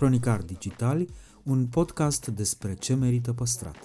Cronicar 0.00 0.42
Digitali, 0.42 1.08
un 1.42 1.66
podcast 1.66 2.26
despre 2.26 2.74
ce 2.74 2.94
merită 2.94 3.32
păstrat. 3.32 3.76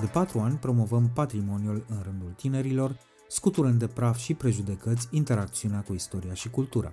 De 0.00 0.06
patru 0.12 0.38
ani 0.38 0.56
promovăm 0.56 1.10
patrimoniul 1.14 1.84
în 1.88 2.00
rândul 2.02 2.34
tinerilor, 2.36 2.98
scuturând 3.28 3.78
de 3.78 3.86
praf 3.86 4.16
și 4.16 4.34
prejudecăți 4.34 5.08
interacțiunea 5.10 5.80
cu 5.80 5.92
istoria 5.92 6.34
și 6.34 6.50
cultura. 6.50 6.92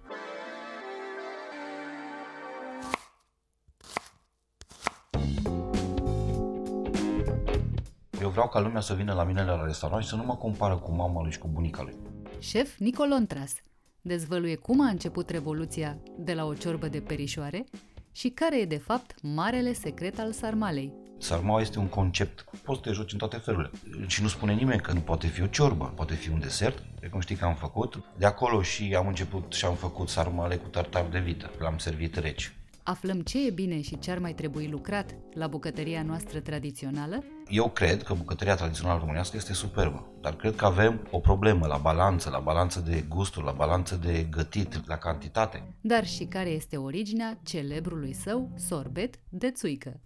Eu 8.21 8.29
vreau 8.29 8.47
ca 8.47 8.59
lumea 8.59 8.81
să 8.81 8.93
vină 8.93 9.13
la 9.13 9.23
mine 9.23 9.43
la 9.43 9.65
restaurant 9.65 10.03
și 10.03 10.09
să 10.09 10.15
nu 10.15 10.23
mă 10.23 10.35
compară 10.35 10.77
cu 10.77 10.91
mama 10.91 11.21
lui 11.21 11.31
și 11.31 11.37
cu 11.37 11.47
bunica 11.47 11.81
lui. 11.81 11.95
Șef 12.39 12.77
Nicolontras 12.77 13.53
dezvăluie 14.01 14.55
cum 14.55 14.81
a 14.81 14.87
început 14.87 15.29
revoluția 15.29 15.97
de 16.17 16.33
la 16.33 16.45
o 16.45 16.53
ciorbă 16.53 16.87
de 16.87 16.99
perișoare 16.99 17.65
și 18.11 18.29
care 18.29 18.59
e 18.59 18.65
de 18.65 18.77
fapt 18.77 19.15
marele 19.21 19.73
secret 19.73 20.19
al 20.19 20.31
sarmalei. 20.31 20.93
Sarmaua 21.17 21.61
este 21.61 21.79
un 21.79 21.87
concept, 21.87 22.45
poți 22.63 22.79
să 22.83 22.87
te 22.87 22.91
joci 22.91 23.11
în 23.11 23.17
toate 23.17 23.37
felurile. 23.37 23.71
Și 24.07 24.21
nu 24.21 24.27
spune 24.27 24.53
nimeni 24.53 24.81
că 24.81 24.93
nu 24.93 24.99
poate 24.99 25.27
fi 25.27 25.41
o 25.41 25.47
ciorbă, 25.47 25.93
poate 25.95 26.13
fi 26.13 26.29
un 26.29 26.39
desert, 26.39 26.83
cum 27.11 27.19
știi 27.19 27.35
că 27.35 27.45
am 27.45 27.55
făcut. 27.55 28.03
De 28.17 28.25
acolo 28.25 28.61
și 28.61 28.95
am 28.95 29.07
început 29.07 29.53
și 29.53 29.65
am 29.65 29.75
făcut 29.75 30.09
sarmale 30.09 30.55
cu 30.55 30.67
tartar 30.67 31.05
de 31.11 31.19
vită, 31.19 31.51
l-am 31.59 31.77
servit 31.77 32.15
reci. 32.15 32.53
Aflăm 32.83 33.21
ce 33.21 33.45
e 33.45 33.51
bine 33.51 33.81
și 33.81 33.99
ce 33.99 34.11
ar 34.11 34.19
mai 34.19 34.33
trebui 34.33 34.67
lucrat 34.67 35.15
la 35.33 35.47
bucătăria 35.47 36.03
noastră 36.03 36.39
tradițională? 36.39 37.23
Eu 37.51 37.69
cred 37.69 38.03
că 38.03 38.13
bucătăria 38.13 38.55
tradițională 38.55 38.99
românească 38.99 39.37
este 39.37 39.53
superbă, 39.53 40.05
dar 40.21 40.35
cred 40.35 40.55
că 40.55 40.65
avem 40.65 41.07
o 41.09 41.19
problemă 41.19 41.67
la 41.67 41.77
balanță, 41.77 42.29
la 42.29 42.39
balanță 42.39 42.79
de 42.79 43.03
gusturi, 43.07 43.45
la 43.45 43.51
balanță 43.51 43.95
de 43.95 44.27
gătit, 44.29 44.87
la 44.87 44.97
cantitate. 44.97 45.63
Dar 45.81 46.05
și 46.05 46.23
care 46.25 46.49
este 46.49 46.77
originea 46.77 47.37
celebrului 47.43 48.13
său 48.13 48.49
sorbet 48.55 49.15
de 49.29 49.51
țuică? 49.51 49.99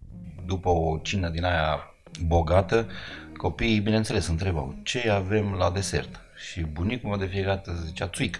După 0.45 0.69
o 0.69 0.97
cină 0.97 1.29
din 1.29 1.43
aia 1.43 1.79
bogată, 2.25 2.87
copiii, 3.37 3.79
bineînțeles, 3.79 4.27
întrebau 4.27 4.75
ce 4.83 5.09
avem 5.09 5.51
la 5.51 5.71
desert. 5.71 6.19
Și 6.35 6.61
bunicul 6.61 7.09
meu 7.09 7.17
de 7.17 7.25
fiecare 7.25 7.55
dată 7.55 7.81
zicea 7.85 8.07
țuică. 8.07 8.39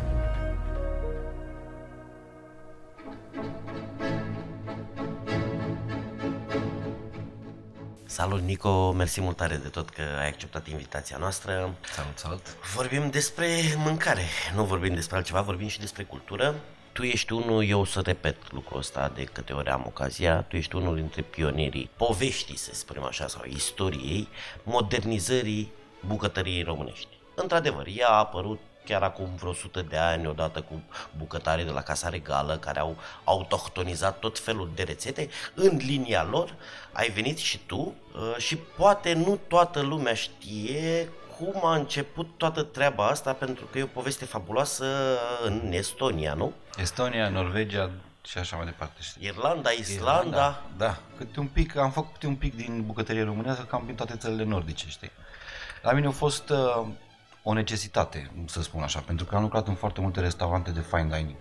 Salut, 8.11 8.41
Nico! 8.41 8.91
Mersi 8.91 9.21
mult 9.21 9.35
tare 9.35 9.55
de 9.55 9.67
tot 9.67 9.89
că 9.89 10.01
ai 10.19 10.27
acceptat 10.27 10.67
invitația 10.67 11.17
noastră. 11.17 11.75
Salut, 11.93 12.17
salut! 12.17 12.55
Vorbim 12.75 13.09
despre 13.09 13.47
mâncare, 13.77 14.23
nu 14.55 14.63
vorbim 14.63 14.93
despre 14.93 15.15
altceva, 15.15 15.41
vorbim 15.41 15.67
și 15.67 15.79
despre 15.79 16.03
cultură. 16.03 16.55
Tu 16.91 17.03
ești 17.03 17.33
unul, 17.33 17.63
eu 17.65 17.79
o 17.79 17.85
să 17.85 18.01
repet 18.01 18.51
lucrul 18.51 18.79
ăsta 18.79 19.11
de 19.15 19.23
câte 19.23 19.53
ori 19.53 19.69
am 19.69 19.83
ocazia, 19.87 20.41
tu 20.41 20.55
ești 20.55 20.75
unul 20.75 20.95
dintre 20.95 21.21
pionierii 21.21 21.89
poveștii, 21.97 22.57
să 22.57 22.73
spunem 22.73 23.03
așa, 23.03 23.27
sau 23.27 23.41
istoriei, 23.45 24.27
modernizării 24.63 25.71
bucătăriei 26.05 26.63
românești. 26.63 27.17
Într-adevăr, 27.35 27.85
ea 27.95 28.07
a 28.07 28.17
apărut 28.17 28.59
chiar 28.85 29.01
acum 29.01 29.35
vreo 29.35 29.49
100 29.49 29.81
de 29.81 29.97
ani, 29.97 30.27
odată 30.27 30.61
cu 30.61 30.81
bucătarii 31.17 31.65
de 31.65 31.71
la 31.71 31.81
Casa 31.81 32.09
Regală, 32.09 32.57
care 32.57 32.79
au 32.79 32.97
autohtonizat 33.23 34.19
tot 34.19 34.39
felul 34.39 34.71
de 34.75 34.83
rețete, 34.83 35.29
în 35.53 35.77
linia 35.77 36.23
lor 36.23 36.55
ai 36.91 37.09
venit 37.09 37.37
și 37.37 37.59
tu 37.65 37.79
uh, 38.15 38.35
și 38.37 38.55
poate 38.55 39.13
nu 39.13 39.39
toată 39.47 39.81
lumea 39.81 40.13
știe 40.13 41.09
cum 41.37 41.65
a 41.65 41.75
început 41.75 42.29
toată 42.37 42.63
treaba 42.63 43.07
asta, 43.07 43.33
pentru 43.33 43.65
că 43.65 43.77
e 43.77 43.83
o 43.83 43.85
poveste 43.85 44.25
fabuloasă 44.25 44.85
în 45.45 45.71
Estonia, 45.71 46.33
nu? 46.33 46.53
Estonia, 46.77 47.29
Norvegia 47.29 47.91
și 48.25 48.37
așa 48.37 48.55
mai 48.55 48.65
departe. 48.65 48.99
Irlanda, 49.19 49.69
Islanda. 49.69 50.19
Irlanda 50.19 50.61
da, 50.77 50.97
câte 51.17 51.39
un 51.39 51.47
pic, 51.47 51.75
am 51.75 51.91
făcut 51.91 52.11
câte 52.13 52.27
un 52.27 52.35
pic 52.35 52.55
din 52.55 52.83
bucătărie 52.85 53.23
românească, 53.23 53.63
cam 53.63 53.83
din 53.85 53.95
toate 53.95 54.15
țările 54.15 54.43
nordice, 54.43 54.85
știi? 54.87 55.11
La 55.81 55.91
mine 55.91 56.07
a 56.07 56.11
fost 56.11 56.49
uh, 56.49 56.85
o 57.43 57.53
necesitate, 57.53 58.31
să 58.45 58.61
spun 58.61 58.81
așa, 58.81 58.99
pentru 58.99 59.25
că 59.25 59.35
am 59.35 59.41
lucrat 59.41 59.67
în 59.67 59.73
foarte 59.73 60.01
multe 60.01 60.19
restaurante 60.19 60.71
de 60.71 60.79
fine 60.79 61.07
dining. 61.17 61.35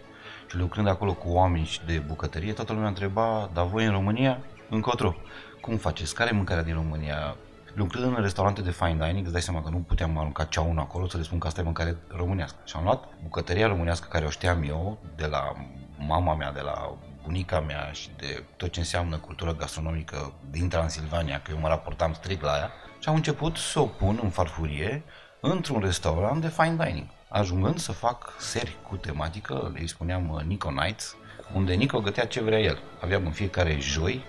Și 0.49 0.57
lucrând 0.57 0.89
acolo 0.89 1.15
cu 1.15 1.29
oameni 1.29 1.81
de 1.87 1.99
bucătărie, 1.99 2.53
toată 2.53 2.73
lumea 2.73 2.89
întreba, 2.89 3.51
dar 3.53 3.67
voi 3.67 3.85
în 3.85 3.91
România, 3.91 4.39
încotro, 4.71 5.15
cum 5.61 5.77
faceți? 5.77 6.15
Care 6.15 6.31
e 6.33 6.37
mâncarea 6.37 6.63
din 6.63 6.75
România? 6.75 7.37
Lucrând 7.75 8.17
în 8.17 8.23
restaurante 8.23 8.61
de 8.61 8.71
fine 8.71 9.07
dining, 9.07 9.23
îți 9.23 9.33
dai 9.33 9.43
seama 9.43 9.63
că 9.63 9.69
nu 9.71 9.77
puteam 9.77 10.19
arunca 10.19 10.45
ceaunul 10.45 10.83
acolo 10.83 11.09
să 11.09 11.17
le 11.17 11.23
spun 11.23 11.39
că 11.39 11.47
asta 11.47 11.61
e 11.61 11.65
mâncare 11.65 11.97
românească. 12.09 12.59
Și 12.65 12.77
am 12.77 12.85
luat 12.85 13.05
bucătăria 13.23 13.67
românească 13.67 14.09
care 14.11 14.25
o 14.25 14.31
știam 14.31 14.63
eu, 14.63 14.99
de 15.17 15.27
la 15.27 15.53
mama 15.99 16.35
mea, 16.35 16.53
de 16.53 16.61
la 16.61 16.95
bunica 17.23 17.61
mea 17.61 17.91
și 17.93 18.09
de 18.17 18.45
tot 18.57 18.73
ce 18.73 18.79
înseamnă 18.79 19.17
cultură 19.17 19.55
gastronomică 19.55 20.33
din 20.51 20.69
Transilvania, 20.69 21.41
că 21.41 21.51
eu 21.51 21.59
mă 21.61 21.69
raportam 21.69 22.13
strict 22.13 22.43
la 22.43 22.57
ea, 22.57 22.71
și 22.99 23.09
am 23.09 23.15
început 23.15 23.57
să 23.57 23.81
o 23.81 23.87
pun 23.87 24.21
în 24.23 24.31
farfurie 24.31 25.03
într-un 25.41 25.81
restaurant 25.81 26.41
de 26.41 26.49
fine 26.49 26.77
dining, 26.85 27.07
ajungând 27.29 27.79
să 27.79 27.93
fac 27.93 28.35
seri 28.39 28.77
cu 28.89 28.97
tematică, 28.97 29.73
le 29.75 29.87
spuneam 29.87 30.29
uh, 30.29 30.43
Nico 30.43 30.71
Nights, 30.71 31.17
unde 31.55 31.75
Nico 31.75 32.01
gătea 32.01 32.27
ce 32.27 32.43
vrea 32.43 32.59
el. 32.59 32.79
Aveam 33.01 33.25
în 33.25 33.33
fiecare 33.33 33.77
joi, 33.79 34.25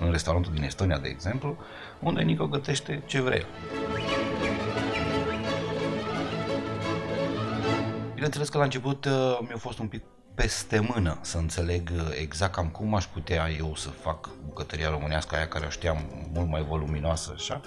în 0.00 0.10
restaurantul 0.10 0.52
din 0.52 0.62
Estonia, 0.62 0.98
de 0.98 1.08
exemplu, 1.08 1.56
unde 1.98 2.22
Nico 2.22 2.46
gătește 2.46 3.02
ce 3.06 3.20
vrea 3.20 3.36
el. 3.36 3.46
Bineînțeles 8.14 8.48
că 8.48 8.58
la 8.58 8.64
început 8.64 9.04
uh, 9.04 9.38
mi-a 9.40 9.56
fost 9.56 9.78
un 9.78 9.86
pic 9.86 10.02
peste 10.34 10.80
mână 10.94 11.18
să 11.20 11.38
înțeleg 11.38 11.90
uh, 11.94 12.00
exact 12.20 12.52
cam 12.52 12.68
cum 12.68 12.94
aș 12.94 13.04
putea 13.04 13.50
eu 13.58 13.74
să 13.74 13.88
fac 13.88 14.28
bucătăria 14.46 14.90
românească 14.90 15.34
aia 15.34 15.48
care 15.48 15.66
o 15.66 15.70
știam 15.70 16.28
mult 16.32 16.48
mai 16.48 16.62
voluminoasă 16.62 17.32
așa, 17.36 17.60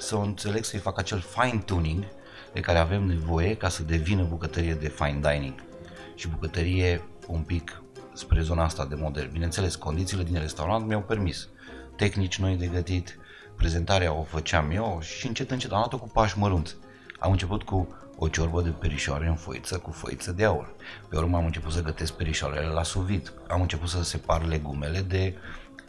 să 0.00 0.16
o 0.16 0.20
înțeleg 0.20 0.64
să-i 0.64 0.78
fac 0.78 0.98
acel 0.98 1.20
fine-tuning 1.20 2.04
de 2.52 2.60
care 2.60 2.78
avem 2.78 3.02
nevoie 3.02 3.56
ca 3.56 3.68
să 3.68 3.82
devină 3.82 4.22
bucătărie 4.22 4.74
de 4.74 4.88
fine 4.88 5.20
dining 5.20 5.54
și 6.14 6.28
bucătărie 6.28 7.02
un 7.26 7.40
pic 7.40 7.82
spre 8.12 8.40
zona 8.40 8.64
asta 8.64 8.86
de 8.86 8.94
model. 8.94 9.28
Bineînțeles, 9.32 9.74
condițiile 9.76 10.22
din 10.22 10.38
restaurant 10.38 10.86
mi-au 10.86 11.00
permis 11.00 11.48
tehnici 11.96 12.38
noi 12.38 12.56
de 12.56 12.66
gătit, 12.66 13.18
prezentarea 13.56 14.12
o 14.12 14.22
făceam 14.22 14.70
eu 14.70 14.98
și 15.02 15.26
încet 15.26 15.50
încet 15.50 15.72
am 15.72 15.78
luat-o 15.78 15.98
cu 15.98 16.08
pași 16.08 16.38
mărunți. 16.38 16.76
Am 17.18 17.30
început 17.30 17.62
cu 17.62 17.94
o 18.16 18.28
ciorbă 18.28 18.62
de 18.62 18.70
perișoare 18.70 19.26
în 19.26 19.34
foiță 19.34 19.78
cu 19.78 19.90
foiță 19.90 20.32
de 20.32 20.44
aur. 20.44 20.74
Pe 21.08 21.16
urmă 21.16 21.36
am 21.36 21.44
început 21.44 21.72
să 21.72 21.82
gătesc 21.82 22.12
perișoarele 22.12 22.66
la 22.66 22.82
suvit. 22.82 23.32
Am 23.48 23.60
început 23.60 23.88
să 23.88 24.02
separ 24.02 24.46
legumele 24.46 25.00
de 25.00 25.34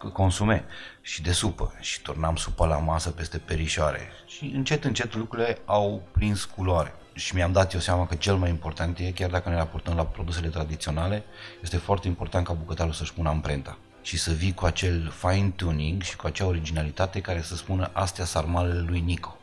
consume 0.10 0.66
și 1.02 1.22
de 1.22 1.32
supă 1.32 1.74
și 1.80 2.02
turnam 2.02 2.36
supa 2.36 2.66
la 2.66 2.78
masă 2.78 3.10
peste 3.10 3.38
perișoare 3.38 4.10
și 4.26 4.52
încet, 4.56 4.84
încet 4.84 5.16
lucrurile 5.16 5.58
au 5.66 6.02
prins 6.12 6.46
culoare. 6.46 6.94
Și 7.14 7.36
mi-am 7.36 7.52
dat 7.52 7.74
eu 7.74 7.80
seama 7.80 8.08
că 8.08 8.16
cel 8.16 8.36
mai 8.36 8.50
important 8.50 9.00
e, 9.00 9.12
chiar 9.12 9.30
dacă 9.30 9.50
ne 9.50 9.56
raportăm 9.56 9.96
la 9.96 10.06
produsele 10.06 10.48
tradiționale, 10.48 11.24
este 11.62 11.78
foarte 11.78 12.08
important 12.08 12.46
ca 12.46 12.54
bucătarul 12.54 12.94
să-și 12.94 13.14
pună 13.14 13.30
amprenta 13.30 13.78
și 14.02 14.18
să 14.18 14.32
vii 14.32 14.54
cu 14.54 14.66
acel 14.66 15.14
fine-tuning 15.16 16.02
și 16.02 16.16
cu 16.16 16.28
acea 16.28 16.46
originalitate 16.46 17.22
care 17.22 17.42
să 17.42 17.56
spună 17.56 17.90
astea 17.94 18.26
sarmalele 18.26 18.80
lui 18.80 19.00
Nico. 19.00 19.38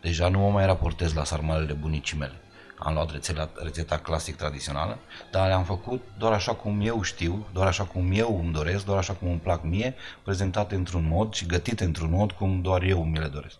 Deja 0.00 0.28
nu 0.28 0.38
mă 0.38 0.50
mai 0.50 0.66
raportez 0.66 1.12
la 1.12 1.24
sarmalele 1.24 1.72
bunicii 1.72 2.18
mele 2.18 2.34
am 2.78 2.94
luat 2.94 3.10
rețeta, 3.10 3.50
rețeta 3.54 3.98
clasic 3.98 4.36
tradițională, 4.36 4.98
dar 5.30 5.46
le-am 5.46 5.64
făcut 5.64 6.02
doar 6.18 6.32
așa 6.32 6.54
cum 6.54 6.80
eu 6.82 7.02
știu, 7.02 7.46
doar 7.52 7.66
așa 7.66 7.84
cum 7.84 8.10
eu 8.12 8.40
îmi 8.42 8.52
doresc, 8.52 8.84
doar 8.84 8.98
așa 8.98 9.12
cum 9.12 9.28
îmi 9.28 9.38
plac 9.38 9.62
mie, 9.62 9.94
prezentate 10.22 10.74
într-un 10.74 11.06
mod 11.08 11.34
și 11.34 11.46
gătite 11.46 11.84
într-un 11.84 12.10
mod 12.10 12.32
cum 12.32 12.60
doar 12.60 12.82
eu 12.82 13.04
mi 13.04 13.18
le 13.18 13.26
doresc. 13.26 13.56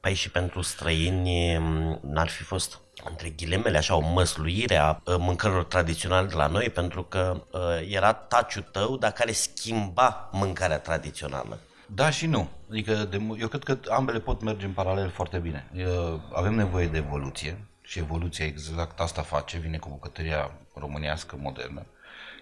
Păi 0.00 0.14
și 0.14 0.30
pentru 0.30 0.62
străini 0.62 1.56
n-ar 2.00 2.28
fi 2.28 2.42
fost 2.42 2.80
între 3.08 3.28
ghilemele, 3.28 3.78
așa, 3.78 3.96
o 3.96 4.12
măsluire 4.12 4.76
a 4.76 4.98
mâncărilor 5.18 5.64
tradiționale 5.64 6.26
de 6.26 6.34
la 6.34 6.46
noi, 6.46 6.70
pentru 6.70 7.02
că 7.02 7.42
uh, 7.50 7.60
era 7.88 8.12
taciul 8.12 8.62
tău, 8.62 8.96
dar 8.96 9.12
care 9.12 9.32
schimba 9.32 10.28
mâncarea 10.32 10.78
tradițională. 10.78 11.58
Da 11.86 12.10
și 12.10 12.26
nu. 12.26 12.48
Adică 12.70 12.92
de, 12.92 13.20
eu 13.38 13.48
cred 13.48 13.62
că 13.62 13.78
ambele 13.90 14.20
pot 14.20 14.42
merge 14.42 14.66
în 14.66 14.72
paralel 14.72 15.10
foarte 15.10 15.38
bine. 15.38 15.70
Eu, 15.74 16.20
avem 16.32 16.54
nevoie 16.54 16.86
de 16.86 16.96
evoluție 16.96 17.66
și 17.86 17.98
evoluția 17.98 18.44
exact 18.44 19.00
asta 19.00 19.22
face, 19.22 19.58
vine 19.58 19.78
cu 19.78 19.88
bucătăria 19.88 20.50
românească 20.74 21.36
modernă. 21.40 21.86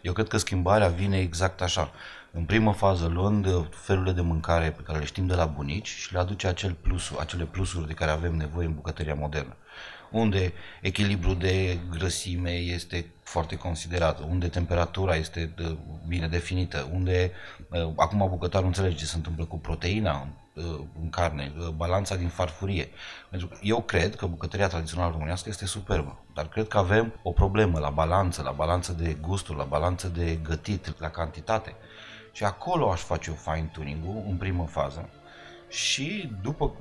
Eu 0.02 0.12
cred 0.12 0.29
că 0.29 0.37
schimbarea 0.37 0.88
vine 0.88 1.19
exact 1.19 1.62
așa. 1.62 1.91
În 2.32 2.44
primă 2.44 2.73
fază, 2.73 3.06
luând 3.06 3.46
felurile 3.70 4.12
de 4.12 4.20
mâncare 4.20 4.70
pe 4.70 4.82
care 4.82 4.99
le 4.99 5.05
știm 5.05 5.26
de 5.26 5.35
la 5.35 5.46
bunici 5.46 5.88
și 5.88 6.12
le 6.12 6.19
aduce 6.19 6.46
acel 6.46 6.73
plus, 6.73 7.12
acele 7.19 7.44
plusuri 7.44 7.87
de 7.87 7.93
care 7.93 8.11
avem 8.11 8.35
nevoie 8.35 8.67
în 8.67 8.75
bucătăria 8.75 9.14
modernă 9.14 9.56
unde 10.14 10.52
echilibrul 10.81 11.38
de 11.38 11.78
grăsime 11.90 12.50
este 12.50 13.06
foarte 13.22 13.56
considerat, 13.56 14.20
unde 14.20 14.49
temperatura 14.49 15.14
este 15.14 15.55
bine 16.06 16.28
definită, 16.28 16.88
unde 16.93 17.31
uh, 17.69 17.93
acum 17.96 18.26
bucătarul 18.28 18.66
înțelege 18.66 18.96
ce 18.96 19.05
se 19.05 19.16
întâmplă 19.16 19.44
cu 19.44 19.58
proteina 19.58 20.28
uh, 20.55 20.64
în 21.02 21.11
carne, 21.11 21.52
uh, 21.58 21.69
balanța 21.69 22.16
din 22.16 22.28
farfurie. 22.28 22.88
Pentru 23.31 23.49
că 23.49 23.56
eu 23.62 23.82
cred 23.82 24.16
că 24.16 24.26
bucătăria 24.26 24.69
tradițională 24.69 25.12
românească 25.12 25.49
este 25.49 25.66
superbă, 25.66 26.25
dar 26.34 26.49
cred 26.49 26.69
că 26.69 26.78
avem 26.78 27.12
o 27.22 27.31
problemă 27.31 27.78
la 27.78 27.90
balanță, 27.90 28.43
la 28.43 28.52
balanță 28.52 28.93
de 28.93 29.17
gusturi, 29.20 29.58
la 29.58 29.64
balanță 29.64 30.08
de 30.08 30.38
gătit, 30.43 31.00
la 31.00 31.10
cantitate. 31.10 31.75
Și 32.32 32.44
acolo 32.44 32.90
aș 32.90 33.00
face 33.00 33.31
o 33.31 33.34
fine-tuning-ul 33.34 34.25
în 34.28 34.37
primă 34.37 34.67
fază 34.67 35.08
și 35.69 36.32
după 36.43 36.72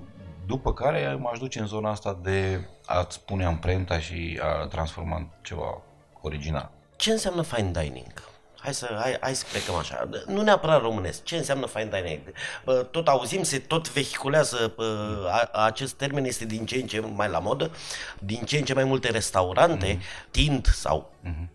după 0.46 0.74
care 0.74 1.18
m-aș 1.20 1.40
duce 1.40 1.60
în 1.60 1.68
zona 1.68 1.90
asta 1.90 2.20
de 2.22 2.68
a-ți 2.86 3.22
pune 3.22 3.46
amprenta 3.46 4.00
și 4.00 4.40
a 4.42 4.68
transforma 4.68 5.16
în 5.16 5.28
ceva 5.42 5.82
original. 6.22 6.72
Ce 6.96 7.12
înseamnă 7.12 7.42
fine 7.42 7.72
dining? 7.82 8.32
Hai 8.60 8.74
să, 8.74 8.98
hai, 9.00 9.18
hai 9.22 9.36
să 9.36 9.46
plecăm 9.52 9.76
așa. 9.76 10.10
Nu 10.28 10.42
neapărat 10.42 10.82
românesc. 10.82 11.24
Ce 11.24 11.38
înseamnă 11.38 11.66
fine 11.66 11.90
dining? 11.92 12.22
Tot 12.92 13.08
auzim, 13.08 13.44
se 13.44 13.60
tot 13.60 13.92
vehiculează 13.92 14.76
acest 15.52 15.94
termen, 15.94 16.26
este 16.26 16.46
din 16.46 16.66
ce 16.66 16.76
în 16.76 16.88
ce 16.88 17.00
mai 17.00 17.30
la 17.30 17.40
modă. 17.40 17.72
Din 18.20 18.44
ce 18.44 18.58
în 18.58 18.64
ce 18.64 18.74
mai 18.74 18.84
multe 18.84 19.10
restaurante 19.10 19.98
mm-hmm. 19.98 20.32
tind 20.32 20.68
sau 20.68 21.12
mm-hmm. 21.24 21.48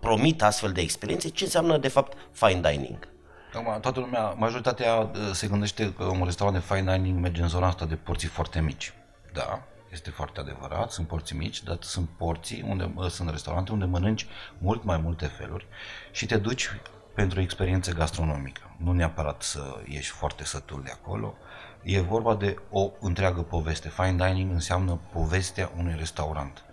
promit 0.00 0.42
astfel 0.42 0.72
de 0.72 0.80
experiențe. 0.80 1.28
Ce 1.28 1.44
înseamnă, 1.44 1.76
de 1.76 1.88
fapt, 1.88 2.16
fine 2.32 2.70
dining? 2.70 3.08
Acum, 3.54 3.80
toată 3.80 4.00
lumea, 4.00 4.28
majoritatea 4.28 4.94
uh, 4.94 5.10
se 5.32 5.46
gândește 5.46 5.92
că 5.92 6.04
un 6.04 6.24
restaurant 6.24 6.58
de 6.58 6.74
fine 6.74 6.96
dining 6.96 7.18
merge 7.20 7.42
în 7.42 7.48
zona 7.48 7.66
asta 7.66 7.84
de 7.84 7.94
porții 7.94 8.28
foarte 8.28 8.60
mici. 8.60 8.92
Da, 9.32 9.62
este 9.90 10.10
foarte 10.10 10.40
adevărat, 10.40 10.90
sunt 10.90 11.06
porții 11.06 11.36
mici, 11.36 11.62
dar 11.62 11.76
sunt 11.80 12.08
porții, 12.08 12.64
unde 12.68 12.92
uh, 12.94 13.06
sunt 13.06 13.30
restaurante 13.30 13.72
unde 13.72 13.84
mănânci 13.84 14.26
mult 14.58 14.84
mai 14.84 14.96
multe 14.96 15.26
feluri 15.26 15.66
și 16.10 16.26
te 16.26 16.36
duci 16.36 16.70
pentru 17.14 17.38
o 17.38 17.42
experiență 17.42 17.92
gastronomică. 17.92 18.60
Nu 18.76 18.92
neapărat 18.92 19.42
să 19.42 19.80
ieși 19.88 20.10
foarte 20.10 20.44
sătul 20.44 20.82
de 20.84 20.90
acolo. 20.90 21.34
E 21.82 22.00
vorba 22.00 22.34
de 22.34 22.56
o 22.70 22.90
întreagă 23.00 23.42
poveste. 23.42 23.88
Fine 23.88 24.26
dining 24.26 24.52
înseamnă 24.52 25.00
povestea 25.12 25.70
unui 25.76 25.94
restaurant 25.98 26.64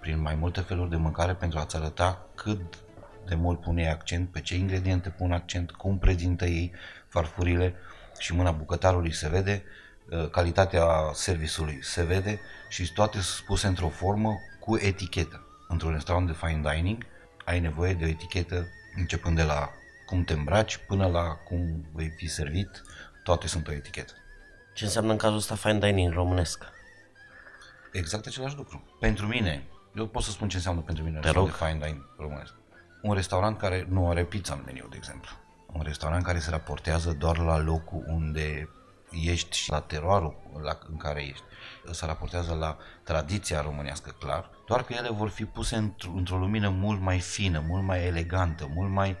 prin 0.00 0.20
mai 0.20 0.34
multe 0.34 0.60
feluri 0.60 0.90
de 0.90 0.96
mâncare 0.96 1.34
pentru 1.34 1.58
a-ți 1.58 1.76
arăta 1.76 2.26
cât 2.34 2.78
de 3.26 3.34
mult 3.34 3.60
pune 3.60 3.90
accent, 3.90 4.28
pe 4.28 4.40
ce 4.40 4.56
ingrediente 4.56 5.08
pun 5.08 5.32
accent, 5.32 5.70
cum 5.70 5.98
prezintă 5.98 6.44
ei 6.44 6.72
farfurile 7.08 7.74
și 8.18 8.34
mâna 8.34 8.50
bucătarului 8.50 9.12
se 9.12 9.28
vede, 9.28 9.62
uh, 10.10 10.30
calitatea 10.30 10.86
servisului 11.12 11.78
se 11.82 12.02
vede 12.02 12.40
și 12.68 12.92
toate 12.92 13.20
spuse 13.20 13.66
într-o 13.66 13.88
formă 13.88 14.38
cu 14.60 14.76
etichetă. 14.76 15.46
Într-un 15.68 15.92
restaurant 15.92 16.26
de 16.26 16.32
fine 16.32 16.72
dining 16.72 17.06
ai 17.44 17.60
nevoie 17.60 17.94
de 17.94 18.04
o 18.04 18.08
etichetă 18.08 18.66
începând 18.96 19.36
de 19.36 19.42
la 19.42 19.70
cum 20.06 20.24
te 20.24 20.32
îmbraci 20.32 20.76
până 20.86 21.06
la 21.06 21.22
cum 21.22 21.86
vei 21.92 22.12
fi 22.16 22.28
servit, 22.28 22.82
toate 23.24 23.46
sunt 23.46 23.68
o 23.68 23.72
etichetă. 23.72 24.12
Ce 24.74 24.84
înseamnă 24.84 25.12
în 25.12 25.18
cazul 25.18 25.36
ăsta 25.36 25.54
fine 25.54 25.78
dining 25.78 26.12
românesc? 26.12 26.64
Exact 27.92 28.26
același 28.26 28.56
lucru. 28.56 28.96
Pentru 29.00 29.26
mine, 29.26 29.64
eu 29.94 30.06
pot 30.06 30.22
să 30.22 30.30
spun 30.30 30.48
ce 30.48 30.56
înseamnă 30.56 30.80
pentru 30.80 31.04
mine 31.04 31.20
de 31.20 31.30
fine 31.30 31.78
dining 31.80 32.14
românesc 32.16 32.54
un 33.02 33.14
restaurant 33.14 33.58
care 33.58 33.86
nu 33.88 34.08
are 34.08 34.24
pizza 34.24 34.54
în 34.54 34.62
meniu, 34.64 34.86
de 34.90 34.96
exemplu. 34.96 35.36
Un 35.72 35.82
restaurant 35.82 36.24
care 36.24 36.38
se 36.38 36.50
raportează 36.50 37.12
doar 37.12 37.38
la 37.38 37.58
locul 37.58 38.04
unde 38.06 38.68
ești 39.10 39.56
și 39.56 39.70
la 39.70 39.80
teroarul 39.80 40.34
la, 40.62 40.78
în 40.90 40.96
care 40.96 41.22
ești. 41.22 41.42
Se 41.90 42.06
raportează 42.06 42.54
la 42.54 42.76
tradiția 43.04 43.60
românească, 43.60 44.16
clar, 44.18 44.50
doar 44.66 44.82
că 44.82 44.92
ele 44.92 45.10
vor 45.10 45.28
fi 45.28 45.44
puse 45.44 45.76
într- 45.76 46.14
într-o 46.14 46.36
lumină 46.36 46.68
mult 46.68 47.00
mai 47.00 47.18
fină, 47.20 47.62
mult 47.66 47.82
mai 47.82 48.04
elegantă, 48.04 48.70
mult 48.74 48.90
mai... 48.90 49.16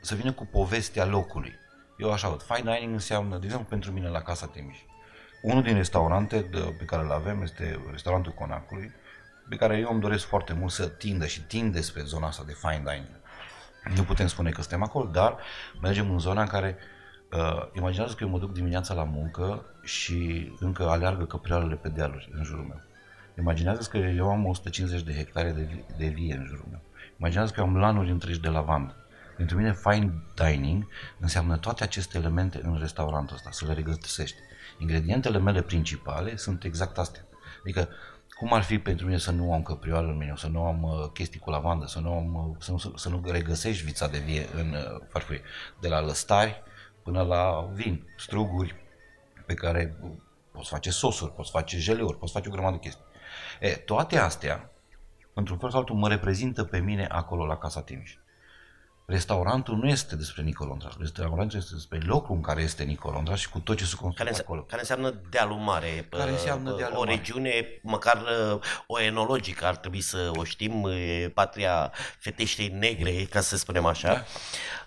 să 0.00 0.14
vină 0.14 0.32
cu 0.32 0.44
povestea 0.44 1.04
locului. 1.04 1.58
Eu 1.98 2.12
așa 2.12 2.28
văd. 2.28 2.42
Fine 2.42 2.72
dining 2.74 2.92
înseamnă, 2.92 3.36
de 3.36 3.44
exemplu, 3.44 3.68
pentru 3.68 3.92
mine 3.92 4.08
la 4.08 4.22
Casa 4.22 4.46
Temiș. 4.46 4.78
Unul 5.42 5.62
din 5.62 5.74
restaurante 5.74 6.40
de, 6.40 6.74
pe 6.78 6.84
care 6.84 7.02
îl 7.02 7.12
avem 7.12 7.42
este 7.42 7.80
restaurantul 7.90 8.32
Conacului, 8.32 8.92
pe 9.50 9.56
care 9.56 9.76
eu 9.76 9.90
îmi 9.90 10.00
doresc 10.00 10.26
foarte 10.26 10.52
mult 10.52 10.72
să 10.72 10.86
tindă 10.86 11.26
și 11.26 11.42
tinde 11.42 11.80
spre 11.80 12.02
zona 12.02 12.26
asta 12.26 12.42
de 12.46 12.52
fine 12.52 12.82
dining. 12.84 13.20
Nu 13.96 14.02
putem 14.02 14.26
spune 14.26 14.50
că 14.50 14.60
suntem 14.60 14.82
acolo, 14.82 15.10
dar 15.12 15.36
mergem 15.80 16.10
în 16.10 16.18
zona 16.18 16.40
în 16.40 16.46
care 16.46 16.76
uh, 17.32 17.68
imaginează 17.72 18.14
că 18.14 18.24
eu 18.24 18.30
mă 18.30 18.38
duc 18.38 18.52
dimineața 18.52 18.94
la 18.94 19.04
muncă 19.04 19.64
și 19.82 20.50
încă 20.58 20.88
aleargă 20.88 21.24
căprioarele 21.24 21.74
pe 21.74 21.88
dealuri 21.88 22.30
în 22.32 22.44
jurul 22.44 22.64
meu. 22.64 22.80
Imaginează 23.38 23.88
că 23.90 23.96
eu 23.96 24.30
am 24.30 24.46
150 24.46 25.02
de 25.02 25.14
hectare 25.14 25.50
de, 25.50 25.84
de 25.96 26.06
vie 26.06 26.34
în 26.34 26.44
jurul 26.46 26.66
meu. 26.70 26.80
Imaginează 27.18 27.52
că 27.52 27.60
eu 27.60 27.66
am 27.66 27.76
lanuri 27.76 28.10
întregi 28.10 28.40
de 28.40 28.48
lavandă. 28.48 28.94
Pentru 29.36 29.56
mine 29.56 29.74
fine 29.74 30.22
dining 30.34 30.86
înseamnă 31.18 31.56
toate 31.56 31.82
aceste 31.82 32.18
elemente 32.18 32.60
în 32.62 32.78
restaurantul 32.78 33.36
ăsta, 33.36 33.50
să 33.50 33.66
le 33.66 33.72
regăsești. 33.72 34.36
Ingredientele 34.78 35.38
mele 35.38 35.62
principale 35.62 36.36
sunt 36.36 36.64
exact 36.64 36.98
astea. 36.98 37.24
Adică 37.60 37.88
cum 38.40 38.52
ar 38.52 38.62
fi 38.62 38.78
pentru 38.78 39.06
mine 39.06 39.18
să 39.18 39.30
nu 39.30 39.52
am 39.52 39.62
căprioară 39.62 40.06
în 40.06 40.16
mine, 40.16 40.32
să 40.36 40.46
nu 40.46 40.64
am 40.64 40.82
uh, 40.82 41.10
chestii 41.12 41.40
cu 41.40 41.50
lavandă, 41.50 41.86
să 41.86 41.98
nu, 41.98 42.12
am, 42.12 42.34
uh, 42.34 42.56
să, 42.58 42.70
nu, 42.70 42.96
să 42.96 43.08
nu 43.08 43.22
regăsești 43.24 43.84
vița 43.84 44.08
de 44.08 44.18
vie 44.18 44.46
în 44.54 44.72
uh, 44.72 45.00
farfurie. 45.08 45.42
De 45.80 45.88
la 45.88 46.00
lăstari 46.00 46.62
până 47.02 47.22
la 47.22 47.70
vin, 47.72 48.06
struguri 48.16 48.74
pe 49.46 49.54
care 49.54 49.96
uh, 50.02 50.10
poți 50.50 50.68
face 50.68 50.90
sosuri, 50.90 51.32
poți 51.32 51.50
face 51.50 51.78
jeleuri, 51.78 52.18
poți 52.18 52.32
face 52.32 52.48
o 52.48 52.52
grămadă 52.52 52.74
de 52.74 52.80
chestii. 52.80 53.04
E, 53.60 53.68
toate 53.68 54.18
astea, 54.18 54.70
într-un 55.34 55.58
fel 55.58 55.70
sau 55.70 55.78
altul, 55.78 55.96
mă 55.96 56.08
reprezintă 56.08 56.64
pe 56.64 56.78
mine 56.78 57.06
acolo 57.06 57.46
la 57.46 57.56
Casa 57.56 57.82
Timiș. 57.82 58.16
Restaurantul 59.10 59.76
nu 59.76 59.88
este 59.88 60.16
despre 60.16 60.42
Nicolondra. 60.42 60.88
Restaurantul 60.98 61.58
este 61.58 61.74
despre 61.74 61.98
locul 62.02 62.34
în 62.34 62.40
care 62.40 62.62
este 62.62 62.82
Nicolondra 62.82 63.34
și 63.34 63.48
cu 63.48 63.58
tot 63.58 63.76
ce 63.76 63.84
se 63.84 63.94
consumă 63.94 64.24
care 64.30 64.42
acolo. 64.42 64.60
Care 64.62 64.80
înseamnă 64.80 65.14
dealul 65.30 65.56
mare. 65.56 66.06
Care 66.10 66.30
înseamnă 66.30 66.74
dealul 66.76 66.96
O 66.96 67.04
regiune, 67.04 67.66
măcar 67.82 68.24
o 68.86 69.00
enologică 69.00 69.64
ar 69.64 69.76
trebui 69.76 70.00
să 70.00 70.30
o 70.36 70.44
știm, 70.44 70.88
patria 71.34 71.92
feteștei 72.18 72.68
negre, 72.68 73.24
ca 73.30 73.40
să 73.40 73.56
spunem 73.56 73.84
așa. 73.84 74.24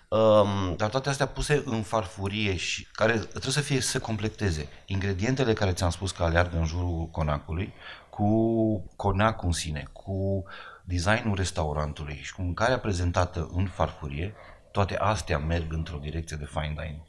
Da. 0.08 0.16
Um, 0.16 0.74
Dar 0.76 0.90
toate 0.90 1.08
astea 1.08 1.26
puse 1.26 1.62
în 1.64 1.82
farfurie 1.82 2.56
și 2.56 2.86
care 2.92 3.16
trebuie 3.16 3.52
să 3.52 3.60
fie 3.60 3.80
să 3.80 3.98
completeze. 3.98 4.68
Ingredientele 4.86 5.52
care 5.52 5.72
ți-am 5.72 5.90
spus 5.90 6.10
că 6.10 6.22
aleargă 6.22 6.56
în 6.56 6.66
jurul 6.66 7.08
conacului, 7.10 7.72
cu 8.10 8.90
conacul 8.96 9.46
în 9.46 9.52
sine, 9.52 9.88
cu 9.92 10.44
designul 10.84 11.34
restaurantului 11.34 12.20
și 12.22 12.34
cu 12.34 12.42
mâncarea 12.42 12.78
prezentată 12.78 13.50
în 13.52 13.66
farfurie, 13.66 14.34
toate 14.72 14.96
astea 14.96 15.38
merg 15.38 15.72
într-o 15.72 15.98
direcție 15.98 16.36
de 16.36 16.44
fine 16.44 16.74
dining. 16.76 17.00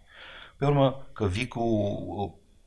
Pe 0.58 0.65
urmă, 0.65 1.08
că 1.13 1.27
vii 1.27 1.48
cu... 1.48 1.62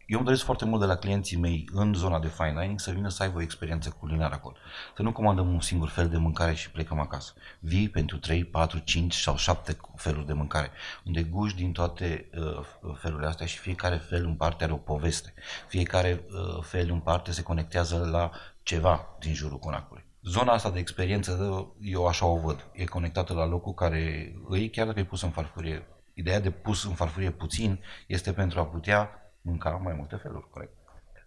Eu 0.07 0.17
îmi 0.17 0.25
doresc 0.27 0.45
foarte 0.45 0.65
mult 0.65 0.81
de 0.81 0.87
la 0.87 0.97
clienții 0.97 1.37
mei 1.37 1.69
în 1.73 1.95
zona 1.95 2.19
de 2.19 2.29
fine 2.29 2.55
dining 2.61 2.81
să 2.81 2.91
vină 2.91 3.09
să 3.09 3.23
aibă 3.23 3.39
o 3.39 3.43
experiență 3.43 3.91
culinară 3.91 4.35
acolo. 4.35 4.57
Să 4.97 5.03
nu 5.03 5.13
comandăm 5.13 5.53
un 5.53 5.61
singur 5.61 5.89
fel 5.89 6.09
de 6.09 6.17
mâncare 6.17 6.55
și 6.55 6.71
plecăm 6.71 7.01
acasă. 7.01 7.33
Vii 7.59 7.89
pentru 7.89 8.19
3, 8.19 8.45
4, 8.45 8.79
5 8.79 9.15
sau 9.15 9.37
7 9.37 9.77
feluri 9.97 10.27
de 10.27 10.33
mâncare, 10.33 10.71
unde 11.05 11.23
guși 11.23 11.57
din 11.57 11.73
toate 11.73 12.31
uh, 12.39 12.95
felurile 12.95 13.29
astea 13.29 13.47
și 13.47 13.59
fiecare 13.59 13.97
fel 13.97 14.25
în 14.25 14.35
parte 14.35 14.65
are 14.65 14.73
o 14.73 14.77
poveste. 14.77 15.35
Fiecare 15.69 16.25
uh, 16.31 16.63
fel 16.63 16.91
în 16.91 17.01
parte 17.01 17.33
se 17.33 17.43
conectează 17.43 18.09
la 18.11 18.31
ceva 18.63 19.17
din 19.19 19.35
jurul 19.35 19.59
conacului 19.59 20.08
zona 20.23 20.53
asta 20.53 20.71
de 20.71 20.79
experiență, 20.79 21.67
eu 21.81 22.07
așa 22.07 22.27
o 22.27 22.37
văd, 22.37 22.67
e 22.73 22.85
conectată 22.85 23.33
la 23.33 23.47
locul 23.47 23.75
care 23.75 24.33
îi, 24.49 24.71
chiar 24.71 24.87
dacă 24.87 24.99
e 24.99 25.05
pus 25.05 25.23
în 25.23 25.31
farfurie. 25.31 25.87
Ideea 26.15 26.41
de 26.41 26.51
pus 26.51 26.85
în 26.85 26.95
farfurie 26.95 27.31
puțin 27.31 27.81
este 28.07 28.33
pentru 28.33 28.61
a 28.61 28.67
putea 28.67 29.33
mânca 29.41 29.71
mai 29.71 29.95
multe 29.95 30.17
feluri, 30.17 30.51
corect? 30.51 30.73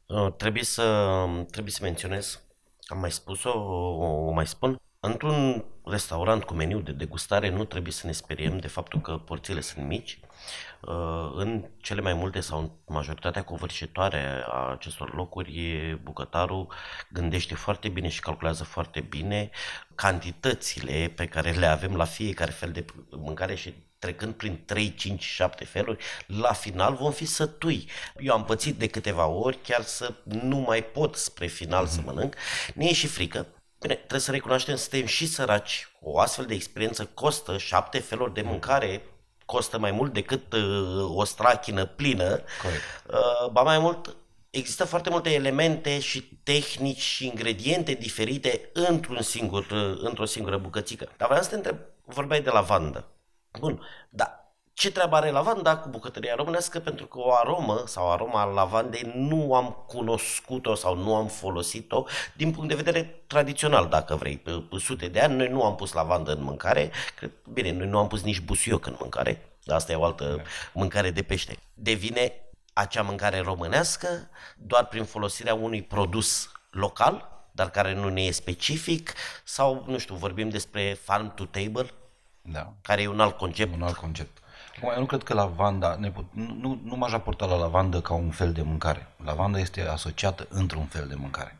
Uh, 0.05 0.33
trebuie, 0.33 0.63
să, 0.63 1.25
trebuie 1.51 1.73
să 1.73 1.83
menționez, 1.83 2.41
am 2.87 2.99
mai 2.99 3.11
spus-o, 3.11 3.49
o, 3.49 4.27
o 4.27 4.31
mai 4.31 4.47
spun, 4.47 4.81
Într-un 5.03 5.65
restaurant 5.85 6.43
cu 6.43 6.53
meniu 6.53 6.79
de 6.79 6.91
degustare 6.91 7.49
nu 7.49 7.65
trebuie 7.65 7.91
să 7.91 8.05
ne 8.05 8.11
speriem 8.11 8.57
de 8.57 8.67
faptul 8.67 9.01
că 9.01 9.17
porțiile 9.17 9.61
sunt 9.61 9.85
mici. 9.85 10.19
Uh, 10.81 11.31
în 11.35 11.65
cele 11.77 12.01
mai 12.01 12.13
multe 12.13 12.39
sau 12.39 12.59
în 12.59 12.69
majoritatea 12.85 13.43
covârșitoare 13.43 14.43
a 14.47 14.71
acestor 14.71 15.15
locuri, 15.15 15.99
bucătarul 16.03 16.67
gândește 17.09 17.55
foarte 17.55 17.89
bine 17.89 18.07
și 18.07 18.19
calculează 18.19 18.63
foarte 18.63 18.99
bine 18.99 19.49
cantitățile 19.95 21.13
pe 21.15 21.25
care 21.25 21.51
le 21.51 21.65
avem 21.65 21.95
la 21.95 22.05
fiecare 22.05 22.51
fel 22.51 22.71
de 22.71 22.85
mâncare 23.09 23.55
și 23.55 23.73
trecând 23.99 24.33
prin 24.33 24.61
3, 24.65 24.93
5, 24.93 25.23
7 25.23 25.65
feluri, 25.65 26.03
la 26.25 26.53
final 26.53 26.95
vom 26.95 27.11
fi 27.11 27.25
sătui. 27.25 27.89
Eu 28.19 28.33
am 28.33 28.45
pățit 28.45 28.75
de 28.75 28.87
câteva 28.87 29.25
ori 29.25 29.57
chiar 29.63 29.81
să 29.81 30.13
nu 30.23 30.57
mai 30.57 30.83
pot 30.83 31.15
spre 31.15 31.47
final 31.47 31.85
mm-hmm. 31.85 31.89
să 31.89 31.97
mhm. 31.97 32.05
mănânc. 32.05 32.35
Ne 32.73 32.85
e 32.85 32.93
și 32.93 33.07
frică. 33.07 33.47
Bine, 33.81 33.93
trebuie 33.93 34.19
să 34.19 34.31
recunoaștem, 34.31 34.75
suntem 34.75 35.05
și 35.05 35.27
săraci. 35.27 35.87
O 36.01 36.19
astfel 36.19 36.45
de 36.45 36.53
experiență 36.53 37.05
costă 37.05 37.57
șapte 37.57 37.99
feluri 37.99 38.33
de 38.33 38.41
mâncare, 38.41 39.01
costă 39.45 39.79
mai 39.79 39.91
mult 39.91 40.13
decât 40.13 40.53
uh, 40.53 41.17
o 41.17 41.23
strachină 41.23 41.85
plină. 41.85 42.43
Corect. 42.61 42.81
Uh, 43.07 43.49
ba 43.51 43.61
mai 43.61 43.79
mult, 43.79 44.15
există 44.49 44.85
foarte 44.85 45.09
multe 45.09 45.33
elemente 45.33 45.99
și 45.99 46.21
tehnici 46.43 47.01
și 47.01 47.25
ingrediente 47.25 47.93
diferite 47.93 48.69
într-un 48.73 49.21
singur, 49.21 49.65
uh, 49.71 49.99
într-o 50.01 50.25
singură 50.25 50.57
bucățică. 50.57 51.09
Dar 51.17 51.27
vreau 51.27 51.43
să 51.43 51.49
te 51.49 51.55
întreb, 51.55 51.77
vorbeai 52.05 52.41
de 52.41 52.49
lavandă. 52.49 53.07
Bun, 53.59 53.81
dar 54.09 54.40
ce 54.81 54.91
treabă 54.91 55.15
are 55.15 55.29
lavanda 55.29 55.77
cu 55.77 55.89
bucătăria 55.89 56.35
românească? 56.35 56.79
Pentru 56.79 57.05
că 57.05 57.19
o 57.19 57.33
aromă 57.33 57.83
sau 57.85 58.11
aroma 58.11 58.43
lavandei 58.43 59.11
nu 59.15 59.53
am 59.53 59.85
cunoscut-o 59.87 60.75
sau 60.75 60.95
nu 60.95 61.15
am 61.15 61.27
folosit-o 61.27 62.05
din 62.33 62.51
punct 62.51 62.69
de 62.69 62.75
vedere 62.75 63.23
tradițional, 63.27 63.87
dacă 63.87 64.15
vrei. 64.15 64.37
Pe, 64.37 64.51
pe 64.69 64.77
sute 64.77 65.07
de 65.07 65.19
ani 65.19 65.35
noi 65.35 65.47
nu 65.47 65.63
am 65.63 65.75
pus 65.75 65.93
lavandă 65.93 66.31
în 66.31 66.43
mâncare. 66.43 66.91
Cred, 67.15 67.31
bine, 67.53 67.71
noi 67.71 67.87
nu 67.87 67.97
am 67.97 68.07
pus 68.07 68.21
nici 68.21 68.39
busuioc 68.39 68.85
în 68.85 68.95
mâncare. 68.99 69.55
Asta 69.67 69.91
e 69.91 69.95
o 69.95 70.03
altă 70.03 70.33
da. 70.35 70.41
mâncare 70.73 71.11
de 71.11 71.21
pește. 71.21 71.57
Devine 71.73 72.33
acea 72.73 73.01
mâncare 73.01 73.39
românească 73.39 74.29
doar 74.57 74.85
prin 74.85 75.03
folosirea 75.03 75.53
unui 75.53 75.81
produs 75.81 76.51
local, 76.69 77.45
dar 77.51 77.69
care 77.69 77.93
nu 77.93 78.09
ne 78.09 78.21
e 78.21 78.31
specific, 78.31 79.13
sau, 79.43 79.83
nu 79.87 79.97
știu, 79.97 80.15
vorbim 80.15 80.49
despre 80.49 80.97
farm 81.01 81.33
to 81.33 81.45
table, 81.45 81.89
da. 82.41 82.73
care 82.81 83.01
e 83.01 83.07
un 83.07 83.19
alt 83.19 83.37
concept. 83.37 83.73
Un 83.73 83.81
alt 83.81 83.95
concept. 83.95 84.40
Eu 84.83 84.99
nu 84.99 85.05
cred 85.05 85.23
că 85.23 85.33
lavanda, 85.33 85.95
ne 85.99 86.11
put, 86.11 86.25
nu, 86.33 86.79
nu 86.83 86.95
m-aș 86.95 87.11
raporta 87.11 87.45
la 87.45 87.55
lavandă 87.55 88.01
ca 88.01 88.13
un 88.13 88.29
fel 88.29 88.51
de 88.51 88.61
mâncare. 88.61 89.07
Lavanda 89.23 89.59
este 89.59 89.81
asociată 89.81 90.47
într-un 90.49 90.85
fel 90.85 91.07
de 91.07 91.15
mâncare. 91.15 91.57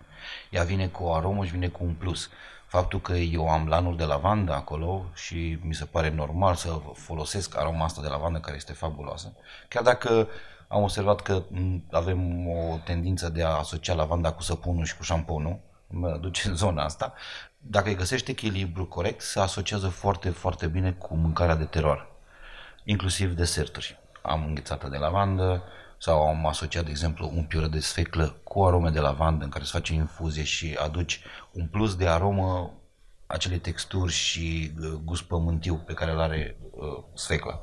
Ea 0.49 0.63
vine 0.63 0.87
cu 0.87 1.03
o 1.03 1.13
aromă 1.13 1.45
și 1.45 1.51
vine 1.51 1.67
cu 1.67 1.83
un 1.83 1.93
plus. 1.93 2.29
Faptul 2.65 3.01
că 3.01 3.13
eu 3.13 3.49
am 3.49 3.67
lanuri 3.67 3.97
de 3.97 4.03
lavandă 4.03 4.53
acolo 4.53 5.05
și 5.13 5.59
mi 5.61 5.73
se 5.73 5.85
pare 5.85 6.09
normal 6.09 6.55
să 6.55 6.81
folosesc 6.93 7.57
aroma 7.57 7.83
asta 7.83 8.01
de 8.01 8.07
lavandă 8.07 8.39
care 8.39 8.55
este 8.55 8.73
fabuloasă, 8.73 9.33
chiar 9.67 9.83
dacă 9.83 10.27
am 10.67 10.81
observat 10.81 11.21
că 11.21 11.43
avem 11.91 12.47
o 12.47 12.77
tendință 12.83 13.29
de 13.29 13.43
a 13.43 13.49
asocia 13.49 13.93
lavanda 13.93 14.31
cu 14.31 14.41
săpunul 14.41 14.85
și 14.85 14.97
cu 14.97 15.03
șamponul, 15.03 15.59
mă 15.87 16.17
duce 16.21 16.47
în 16.47 16.55
zona 16.55 16.83
asta, 16.83 17.13
dacă 17.57 17.89
îi 17.89 17.95
găsești 17.95 18.31
echilibru 18.31 18.85
corect, 18.85 19.21
se 19.21 19.39
asociază 19.39 19.87
foarte, 19.87 20.29
foarte 20.29 20.67
bine 20.67 20.91
cu 20.91 21.15
mâncarea 21.15 21.55
de 21.55 21.65
teroare 21.65 22.10
inclusiv 22.83 23.33
deserturi. 23.33 23.99
Am 24.21 24.45
înghețată 24.45 24.87
de 24.87 24.97
lavandă 24.97 25.63
sau 25.97 26.27
am 26.27 26.47
asociat, 26.47 26.83
de 26.83 26.89
exemplu, 26.89 27.31
un 27.35 27.43
piure 27.43 27.67
de 27.67 27.79
sfeclă 27.79 28.35
cu 28.43 28.63
arome 28.63 28.89
de 28.89 28.99
lavandă 28.99 29.43
în 29.43 29.49
care 29.49 29.63
se 29.63 29.71
face 29.73 29.93
infuzie 29.93 30.43
și 30.43 30.77
aduci 30.79 31.21
un 31.51 31.67
plus 31.67 31.95
de 31.95 32.07
aromă 32.07 32.73
acele 33.27 33.57
texturi 33.57 34.11
și 34.11 34.71
uh, 34.81 34.91
gust 35.03 35.23
pământiu 35.23 35.75
pe 35.75 35.93
care 35.93 36.11
îl 36.11 36.19
are 36.19 36.57
uh, 36.71 37.03
sfecla. 37.13 37.61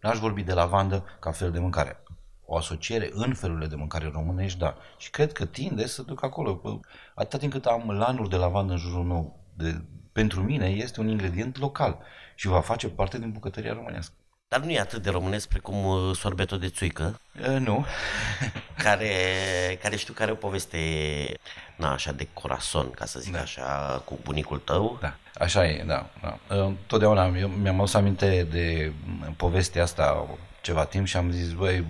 N-aș 0.00 0.18
vorbi 0.18 0.42
de 0.42 0.52
lavandă 0.52 1.04
ca 1.20 1.30
fel 1.30 1.50
de 1.50 1.58
mâncare. 1.58 2.02
O 2.44 2.56
asociere 2.56 3.10
în 3.12 3.34
felurile 3.34 3.66
de 3.66 3.74
mâncare 3.74 4.10
românești, 4.12 4.58
da. 4.58 4.76
Și 4.98 5.10
cred 5.10 5.32
că 5.32 5.44
tinde 5.44 5.86
să 5.86 6.02
duc 6.02 6.24
acolo. 6.24 6.82
Atât 7.14 7.40
timp 7.40 7.52
cât 7.52 7.64
am 7.64 7.90
lanuri 7.90 8.28
de 8.28 8.36
lavandă 8.36 8.72
în 8.72 8.78
jurul 8.78 9.04
meu, 9.04 9.38
de, 9.54 9.80
pentru 10.12 10.42
mine 10.42 10.66
este 10.66 11.00
un 11.00 11.08
ingredient 11.08 11.58
local 11.58 11.98
și 12.34 12.46
va 12.46 12.60
face 12.60 12.88
parte 12.88 13.18
din 13.18 13.30
bucătăria 13.30 13.72
românească. 13.72 14.14
Dar 14.48 14.60
nu 14.60 14.70
e 14.70 14.78
atât 14.78 15.02
de 15.02 15.10
românesc 15.10 15.48
precum 15.48 15.84
uh, 15.84 16.16
sorbetul 16.16 16.58
de 16.58 16.68
țuică. 16.68 17.20
Uh, 17.40 17.56
nu. 17.60 17.84
care, 18.84 19.10
care 19.82 19.96
știu 19.96 20.12
care 20.12 20.30
o 20.30 20.34
poveste, 20.34 20.78
na, 21.76 21.92
așa 21.92 22.12
de 22.12 22.28
corazon, 22.32 22.90
ca 22.90 23.04
să 23.04 23.20
zic 23.20 23.32
da. 23.32 23.40
așa, 23.40 24.02
cu 24.04 24.18
bunicul 24.22 24.58
tău. 24.58 24.98
Da, 25.00 25.16
așa 25.34 25.66
e, 25.66 25.84
da. 25.86 26.10
da. 26.22 26.56
Uh, 26.56 26.72
totdeauna 26.86 27.26
eu 27.38 27.48
mi-am 27.48 27.78
adus 27.78 27.94
aminte 27.94 28.46
de 28.50 28.92
povestea 29.36 29.82
asta 29.82 30.26
ceva 30.60 30.84
timp 30.84 31.06
și 31.06 31.16
am 31.16 31.30
zis, 31.30 31.52
băi, 31.52 31.84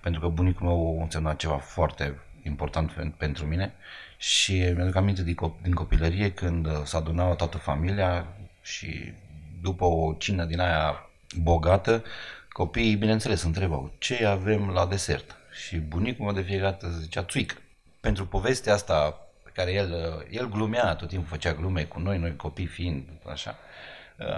pentru 0.00 0.20
că 0.20 0.28
bunicul 0.28 0.66
meu 0.66 1.00
însemna 1.02 1.34
ceva 1.34 1.56
foarte 1.56 2.20
important 2.42 3.14
pentru 3.16 3.46
mine 3.46 3.74
și 4.16 4.52
mi-aduc 4.52 4.96
aminte 4.96 5.22
din, 5.22 5.34
cop- 5.34 5.62
din 5.62 5.74
copilărie 5.74 6.32
când 6.32 6.86
s-a 6.86 6.98
adunat 6.98 7.36
toată 7.36 7.58
familia 7.58 8.26
și 8.62 9.12
după 9.60 9.84
o 9.84 10.14
cină 10.18 10.44
din 10.44 10.60
aia 10.60 11.06
bogată, 11.36 12.04
copiii, 12.48 12.96
bineînțeles, 12.96 13.42
întrebau 13.42 13.94
ce 13.98 14.24
avem 14.24 14.68
la 14.68 14.86
desert. 14.86 15.36
Și 15.66 15.76
bunicul 15.76 16.24
meu 16.24 16.34
de 16.34 16.42
fiecare 16.42 16.70
dată 16.70 16.88
zicea 17.00 17.22
țuică. 17.22 17.54
Pentru 18.00 18.26
povestea 18.26 18.72
asta 18.72 19.26
pe 19.44 19.50
care 19.52 19.72
el, 19.72 20.24
el 20.30 20.48
glumea, 20.48 20.94
tot 20.94 21.08
timpul 21.08 21.28
făcea 21.28 21.52
glume 21.52 21.84
cu 21.84 22.00
noi, 22.00 22.18
noi 22.18 22.36
copii 22.36 22.66
fiind 22.66 23.08
așa, 23.30 23.58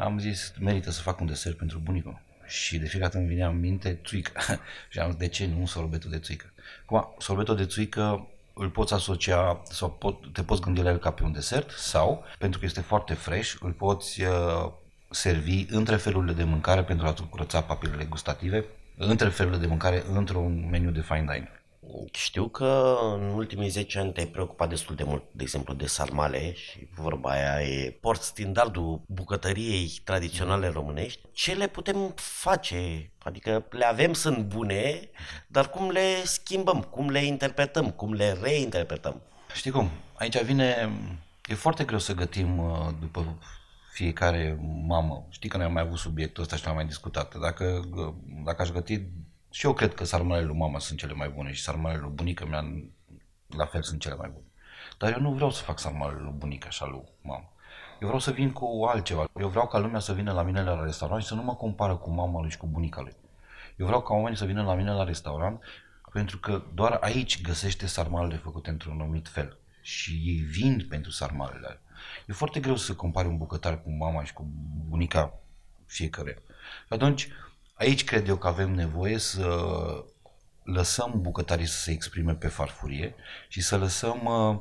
am 0.00 0.18
zis, 0.18 0.52
merită 0.60 0.90
să 0.90 1.00
fac 1.00 1.20
un 1.20 1.26
desert 1.26 1.56
pentru 1.56 1.78
bunicul. 1.78 2.20
Și 2.46 2.78
de 2.78 2.86
fiecare 2.86 3.04
dată 3.04 3.18
îmi 3.18 3.26
vinea 3.26 3.48
în 3.48 3.60
minte 3.60 3.98
țuică. 4.04 4.32
și 4.90 4.98
am 4.98 5.10
zis, 5.10 5.18
de 5.18 5.28
ce 5.28 5.46
nu 5.46 5.66
sorbetul 5.66 6.10
de 6.10 6.18
țuică? 6.18 6.52
Acum, 6.82 7.14
sorbetul 7.18 7.56
de 7.56 7.66
țuică 7.66 8.28
îl 8.54 8.70
poți 8.70 8.92
asocia 8.92 9.62
sau 9.62 9.90
pot, 9.90 10.32
te 10.32 10.42
poți 10.42 10.60
gândi 10.60 10.82
la 10.82 10.90
el 10.90 10.98
ca 10.98 11.10
pe 11.10 11.24
un 11.24 11.32
desert 11.32 11.70
sau, 11.70 12.24
pentru 12.38 12.58
că 12.58 12.64
este 12.64 12.80
foarte 12.80 13.14
fresh, 13.14 13.54
îl 13.60 13.72
poți 13.72 14.22
uh, 14.22 14.72
servi 15.14 15.66
între 15.68 15.96
felurile 15.96 16.32
de 16.32 16.44
mâncare 16.44 16.82
pentru 16.82 17.06
a 17.06 17.14
curăța 17.30 17.62
papilele 17.62 18.04
gustative, 18.04 18.64
între 18.96 19.28
felurile 19.28 19.60
de 19.60 19.66
mâncare 19.66 20.04
într-un 20.12 20.68
meniu 20.70 20.90
de 20.90 21.00
fine 21.00 21.24
dining. 21.32 21.62
Știu 22.12 22.48
că 22.48 22.98
în 23.14 23.22
ultimii 23.22 23.68
10 23.68 23.98
ani 23.98 24.12
te-ai 24.12 24.26
preocupat 24.26 24.68
destul 24.68 24.94
de 24.94 25.04
mult, 25.04 25.22
de 25.30 25.42
exemplu, 25.42 25.74
de 25.74 25.86
sarmale 25.86 26.54
și 26.54 26.88
vorba 26.94 27.30
aia 27.30 27.62
e 27.62 27.98
port 28.00 28.22
standardul 28.22 29.00
bucătăriei 29.06 30.00
tradiționale 30.04 30.68
românești. 30.68 31.20
Ce 31.32 31.54
le 31.54 31.66
putem 31.66 32.12
face? 32.16 33.10
Adică 33.18 33.66
le 33.70 33.84
avem, 33.84 34.12
sunt 34.12 34.38
bune, 34.38 35.08
dar 35.46 35.70
cum 35.70 35.90
le 35.90 36.24
schimbăm, 36.24 36.80
cum 36.80 37.10
le 37.10 37.24
interpretăm, 37.24 37.90
cum 37.90 38.12
le 38.12 38.38
reinterpretăm? 38.42 39.22
Știi 39.54 39.70
cum? 39.70 39.90
Aici 40.14 40.42
vine... 40.42 40.90
E 41.46 41.54
foarte 41.54 41.84
greu 41.84 41.98
să 41.98 42.14
gătim 42.14 42.58
uh, 42.58 42.88
după 43.00 43.36
fiecare 43.94 44.58
mamă. 44.86 45.26
Știi 45.28 45.48
că 45.48 45.56
noi 45.56 45.66
am 45.66 45.72
mai 45.72 45.82
avut 45.82 45.98
subiectul 45.98 46.42
ăsta 46.42 46.56
și 46.56 46.64
l-am 46.64 46.74
mai 46.74 46.86
discutat. 46.86 47.36
Dacă, 47.38 47.82
dacă 48.44 48.62
aș 48.62 48.70
găti, 48.70 49.02
și 49.50 49.66
eu 49.66 49.72
cred 49.72 49.94
că 49.94 50.04
sarmalele 50.04 50.46
lui 50.46 50.56
mama 50.56 50.78
sunt 50.78 50.98
cele 50.98 51.12
mai 51.12 51.28
bune 51.28 51.52
și 51.52 51.62
sarmalele 51.62 52.00
lui 52.00 52.10
bunica 52.10 52.44
mea 52.44 52.64
la 53.46 53.64
fel 53.64 53.82
sunt 53.82 54.00
cele 54.00 54.14
mai 54.14 54.28
bune. 54.28 54.44
Dar 54.98 55.12
eu 55.12 55.20
nu 55.20 55.32
vreau 55.32 55.50
să 55.50 55.62
fac 55.62 55.78
sarmalele 55.78 56.20
lui 56.22 56.34
bunica 56.36 56.66
așa 56.68 56.86
lui 56.86 57.02
mama. 57.22 57.52
Eu 58.00 58.06
vreau 58.06 58.18
să 58.18 58.30
vin 58.30 58.50
cu 58.50 58.84
altceva. 58.84 59.28
Eu 59.40 59.48
vreau 59.48 59.66
ca 59.66 59.78
lumea 59.78 60.00
să 60.00 60.12
vină 60.12 60.32
la 60.32 60.42
mine 60.42 60.62
la 60.62 60.84
restaurant 60.84 61.22
și 61.22 61.28
să 61.28 61.34
nu 61.34 61.42
mă 61.42 61.54
compară 61.54 61.96
cu 61.96 62.10
mama 62.10 62.40
lui 62.40 62.50
și 62.50 62.56
cu 62.56 62.66
bunica 62.66 63.00
lui. 63.00 63.16
Eu 63.76 63.86
vreau 63.86 64.02
ca 64.02 64.14
oamenii 64.14 64.38
să 64.38 64.44
vină 64.44 64.62
la 64.62 64.74
mine 64.74 64.92
la 64.92 65.04
restaurant 65.04 65.62
pentru 66.12 66.38
că 66.38 66.62
doar 66.74 66.92
aici 66.92 67.42
găsește 67.42 67.86
sarmalele 67.86 68.36
făcute 68.36 68.70
într-un 68.70 69.00
anumit 69.00 69.28
fel. 69.28 69.58
Și 69.80 70.22
ei 70.24 70.38
vin 70.38 70.86
pentru 70.88 71.10
sarmalele 71.10 71.66
alea. 71.66 71.80
E 72.26 72.32
foarte 72.32 72.60
greu 72.60 72.76
să 72.76 72.94
compari 72.94 73.28
un 73.28 73.36
bucătar 73.36 73.82
cu 73.82 73.90
mama 73.90 74.24
și 74.24 74.32
cu 74.32 74.46
bunica 74.88 75.38
fiecare. 75.86 76.38
Și 76.86 76.92
atunci, 76.92 77.28
aici 77.74 78.04
cred 78.04 78.28
eu 78.28 78.36
că 78.36 78.46
avem 78.46 78.70
nevoie 78.70 79.18
să 79.18 79.66
lăsăm 80.62 81.20
bucătarii 81.20 81.66
să 81.66 81.78
se 81.78 81.90
exprime 81.90 82.34
pe 82.34 82.48
farfurie 82.48 83.14
și 83.48 83.60
să 83.60 83.76
lăsăm 83.76 84.24
uh, 84.24 84.58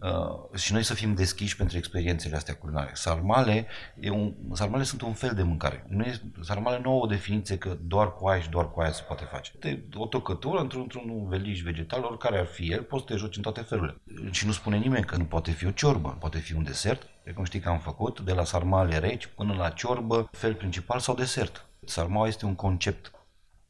Uh, 0.00 0.58
și 0.58 0.72
noi 0.72 0.82
să 0.82 0.94
fim 0.94 1.14
deschiși 1.14 1.56
pentru 1.56 1.76
experiențele 1.76 2.36
astea 2.36 2.56
culinare. 2.56 2.90
Sarmale, 2.92 3.66
e 4.00 4.10
un, 4.10 4.34
sarmale 4.52 4.82
sunt 4.82 5.00
un 5.00 5.12
fel 5.12 5.34
de 5.34 5.42
mâncare. 5.42 5.84
Nu 5.88 6.02
e, 6.02 6.20
sarmale 6.40 6.80
nu 6.82 6.90
au 6.90 6.98
o 6.98 7.06
definiție 7.06 7.58
că 7.58 7.76
doar 7.82 8.14
cu 8.14 8.26
aia 8.26 8.40
și 8.40 8.48
doar 8.48 8.70
cu 8.70 8.80
aia 8.80 8.92
se 8.92 9.02
poate 9.02 9.24
face. 9.24 9.52
De, 9.58 9.84
o 9.94 10.06
tocătură 10.06 10.58
într-un, 10.58 10.80
într-un 10.80 11.28
veliș 11.28 11.60
vegetal, 11.60 12.04
oricare 12.04 12.38
ar 12.38 12.46
fi 12.46 12.72
el, 12.72 12.82
poți 12.82 13.04
să 13.06 13.12
te 13.12 13.18
joci 13.18 13.36
în 13.36 13.42
toate 13.42 13.60
felurile. 13.60 14.00
Și 14.30 14.46
nu 14.46 14.52
spune 14.52 14.76
nimeni 14.76 15.04
că 15.04 15.16
nu 15.16 15.24
poate 15.24 15.50
fi 15.50 15.66
o 15.66 15.70
ciorbă, 15.70 16.16
poate 16.20 16.38
fi 16.38 16.54
un 16.54 16.62
desert, 16.62 17.08
pe 17.22 17.32
cum 17.32 17.44
știi 17.44 17.60
că 17.60 17.68
am 17.68 17.78
făcut, 17.78 18.20
de 18.20 18.32
la 18.32 18.44
sarmale 18.44 18.98
reci 18.98 19.26
până 19.26 19.54
la 19.54 19.70
ciorbă, 19.70 20.28
fel 20.32 20.54
principal 20.54 20.98
sau 20.98 21.14
desert. 21.14 21.68
Sarmale 21.84 22.28
este 22.28 22.46
un 22.46 22.54
concept 22.54 23.12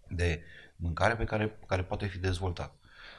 de 0.09 0.43
mâncare 0.77 1.15
pe 1.15 1.25
care, 1.25 1.59
care 1.67 1.83
poate 1.83 2.07
fi 2.07 2.19
dezvoltat. 2.19 2.75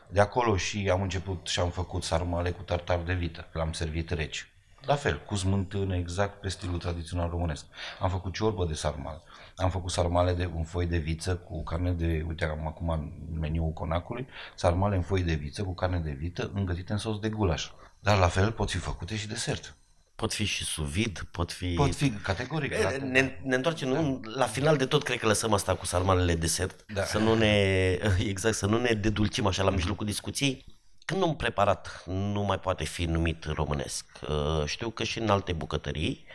De 0.10 0.20
acolo 0.20 0.58
și 0.58 0.90
am 0.90 1.02
început 1.02 1.48
și 1.48 1.60
am 1.60 1.70
făcut 1.70 2.04
sarmale 2.04 2.52
cu 2.52 2.62
tartar 2.62 3.00
de 3.00 3.14
vită. 3.14 3.48
L-am 3.52 3.72
servit 3.72 4.10
reci. 4.10 4.52
La 4.82 4.96
fel, 4.96 5.22
cu 5.26 5.36
smântână, 5.36 5.96
exact 5.96 6.42
pe 6.42 6.50
stilul 6.50 6.78
tradițional 6.78 7.30
românesc. 7.30 7.66
Am 8.00 8.10
făcut 8.10 8.34
ciorbă 8.34 8.66
de 8.66 8.74
sarmale. 8.74 9.22
Am 9.56 9.70
făcut 9.70 9.92
sarmale 9.92 10.34
de 10.34 10.50
un 10.56 10.64
foi 10.64 10.86
de 10.86 10.98
viță 10.98 11.36
cu 11.36 11.64
carne 11.64 11.92
de, 11.92 12.26
uite, 12.28 12.46
am 12.46 12.68
acum 12.68 12.90
în 12.90 13.12
meniul 13.40 13.72
conacului, 13.72 14.28
sarmale 14.56 14.96
în 14.96 15.02
foi 15.02 15.24
de 15.24 15.34
viță 15.34 15.64
cu 15.64 15.74
carne 15.74 16.00
de 16.00 16.12
vită 16.12 16.52
îngătite 16.54 16.92
în 16.92 16.98
sos 16.98 17.20
de 17.20 17.30
gulaș. 17.30 17.72
Dar 18.00 18.18
la 18.18 18.28
fel 18.28 18.52
pot 18.52 18.70
fi 18.70 18.78
făcute 18.78 19.16
și 19.16 19.28
desert. 19.28 19.76
Pot 20.18 20.34
fi 20.34 20.44
și 20.46 20.64
suvid, 20.64 21.28
pot 21.32 21.52
fi... 21.52 21.74
Pot 21.74 21.96
fi 21.96 22.10
categoric. 22.10 22.72
E, 22.72 22.78
Da. 22.82 23.06
Ne, 23.06 23.40
ne 23.44 23.56
întoarcem, 23.56 23.88
nu? 23.88 24.22
La 24.36 24.46
final 24.46 24.78
de 24.78 24.86
tot 24.86 25.04
cred 25.04 25.20
că 25.20 25.28
lăsăm 25.28 25.54
asta 25.54 25.76
cu 25.76 25.86
sarmalele 25.86 26.36
desert, 26.36 26.86
Da. 26.94 27.04
să 27.04 27.18
nu 27.18 27.34
ne, 27.36 27.92
exact, 28.34 28.56
să 28.56 28.66
nu 28.66 28.80
ne 28.80 28.92
dedulcim 28.94 29.46
așa 29.46 29.64
la 29.64 29.70
mijlocul 29.70 30.06
discuției. 30.06 30.66
Când 31.06 31.22
un 31.22 31.34
preparat 31.34 32.04
nu 32.06 32.42
mai 32.42 32.60
poate 32.60 32.84
fi 32.84 33.06
numit 33.06 33.46
românesc, 33.46 34.06
uh, 34.30 34.64
știu 34.66 34.90
că 34.90 35.04
și 35.04 35.20
în 35.20 35.30
alte 35.30 35.54
bucătării 35.54 36.26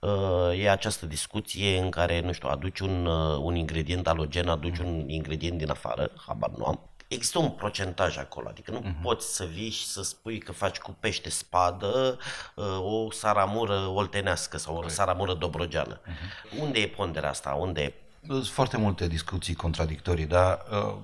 uh, 0.00 0.60
e 0.62 0.70
această 0.70 1.06
discuție 1.06 1.78
în 1.78 1.90
care, 1.90 2.20
nu 2.20 2.32
știu, 2.32 2.48
aduci 2.48 2.78
un, 2.80 3.06
uh, 3.06 3.38
un 3.40 3.54
ingredient 3.54 4.06
alogen, 4.08 4.48
aduci 4.48 4.78
un 4.78 5.08
ingredient 5.08 5.58
din 5.58 5.70
afară, 5.70 6.10
habar 6.26 6.50
nu 6.56 6.64
am, 6.64 6.90
Există 7.08 7.38
un 7.38 7.50
procentaj 7.50 8.16
acolo, 8.16 8.48
adică 8.48 8.70
nu 8.70 8.80
uh-huh. 8.80 9.02
poți 9.02 9.34
să 9.34 9.44
vii 9.44 9.70
și 9.70 9.86
să 9.86 10.02
spui 10.02 10.38
că 10.38 10.52
faci 10.52 10.78
cu 10.78 10.96
pește 11.00 11.30
spadă 11.30 12.18
uh, 12.54 12.64
o 12.80 13.10
saramură 13.10 13.86
oltenească 13.86 14.56
sau 14.56 14.76
o 14.76 14.88
saramură 14.88 15.34
dobrogeană. 15.34 16.00
Uh-huh. 16.00 16.60
Unde 16.60 16.80
e 16.80 16.88
ponderea 16.88 17.28
asta? 17.28 17.50
Unde 17.50 17.82
e 17.82 17.92
Sunt 18.26 18.46
foarte 18.46 18.76
multe 18.76 19.06
discuții 19.06 19.54
contradictorii, 19.54 20.26
dar 20.26 20.64
uh, 20.70 20.94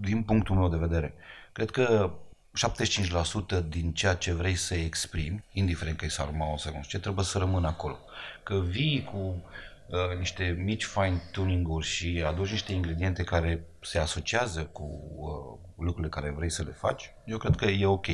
din 0.00 0.22
punctul 0.22 0.56
meu 0.56 0.68
de 0.68 0.76
vedere, 0.76 1.14
cred 1.52 1.70
că 1.70 2.10
75% 2.58 3.68
din 3.68 3.92
ceea 3.92 4.14
ce 4.14 4.32
vrei 4.32 4.54
să 4.54 4.74
exprimi, 4.74 5.44
indiferent 5.52 5.96
că 5.96 6.04
e 6.04 6.08
sarma 6.08 6.44
sau 6.44 6.72
nu 6.72 6.82
știu 6.82 6.98
ce, 6.98 6.98
trebuie 6.98 7.24
să 7.24 7.38
rămână 7.38 7.66
acolo. 7.66 7.98
Că 8.42 8.54
vii 8.54 9.08
cu 9.12 9.42
uh, 9.90 10.18
niște 10.18 10.56
mici 10.64 10.84
fine 10.84 11.22
tuning-uri 11.32 11.86
și 11.86 12.24
aduci 12.26 12.50
niște 12.50 12.72
ingrediente 12.72 13.24
care 13.24 13.64
se 13.80 13.98
asociază 13.98 14.64
cu 14.64 14.82
uh, 15.16 15.68
lucrurile 15.76 16.08
care 16.08 16.30
vrei 16.30 16.50
să 16.50 16.62
le 16.62 16.72
faci, 16.72 17.14
eu 17.24 17.38
cred 17.38 17.56
că 17.56 17.64
e 17.64 17.86
ok. 17.86 18.06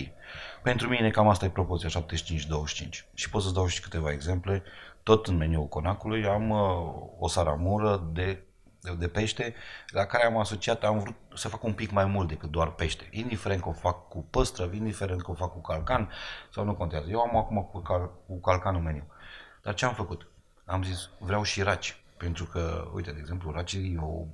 Pentru 0.62 0.88
mine 0.88 1.10
cam 1.10 1.28
asta 1.28 1.44
e 1.44 1.48
proporția 1.48 2.02
75-25. 2.02 2.88
Și 3.14 3.30
pot 3.30 3.42
să-ți 3.42 3.54
dau 3.54 3.66
și 3.66 3.80
câteva 3.80 4.12
exemple. 4.12 4.62
Tot 5.02 5.26
în 5.26 5.36
meniul 5.36 5.66
conacului 5.68 6.26
am 6.26 6.50
uh, 6.50 6.58
o 7.18 7.28
saramură 7.28 8.10
de 8.12 8.40
de 8.94 9.08
pește, 9.08 9.54
la 9.88 10.04
care 10.04 10.24
am 10.24 10.36
asociat, 10.36 10.84
am 10.84 10.98
vrut 10.98 11.14
să 11.34 11.48
fac 11.48 11.62
un 11.62 11.72
pic 11.72 11.90
mai 11.90 12.04
mult 12.04 12.28
decât 12.28 12.50
doar 12.50 12.70
pește. 12.70 13.08
Indiferent 13.10 13.62
că 13.62 13.68
o 13.68 13.72
fac 13.72 14.08
cu 14.08 14.26
păstră, 14.30 14.70
indiferent 14.72 15.22
că 15.22 15.30
o 15.30 15.34
fac 15.34 15.52
cu 15.52 15.60
calcan 15.60 16.10
sau 16.50 16.64
nu 16.64 16.74
contează. 16.74 17.10
Eu 17.10 17.20
am 17.20 17.36
acum 17.36 17.62
cu, 17.62 17.78
cal, 17.78 18.10
cu 18.26 18.40
calcan 18.40 18.74
în 18.74 18.82
meniu. 18.82 19.06
Dar 19.62 19.74
ce 19.74 19.84
am 19.84 19.94
făcut? 19.94 20.30
Am 20.66 20.82
zis, 20.82 21.08
vreau 21.18 21.42
și 21.42 21.62
raci. 21.62 22.00
Pentru 22.16 22.44
că, 22.44 22.90
uite, 22.94 23.10
de 23.10 23.18
exemplu, 23.20 23.50
racii 23.50 23.92
e 23.94 23.98
o, 24.00 24.24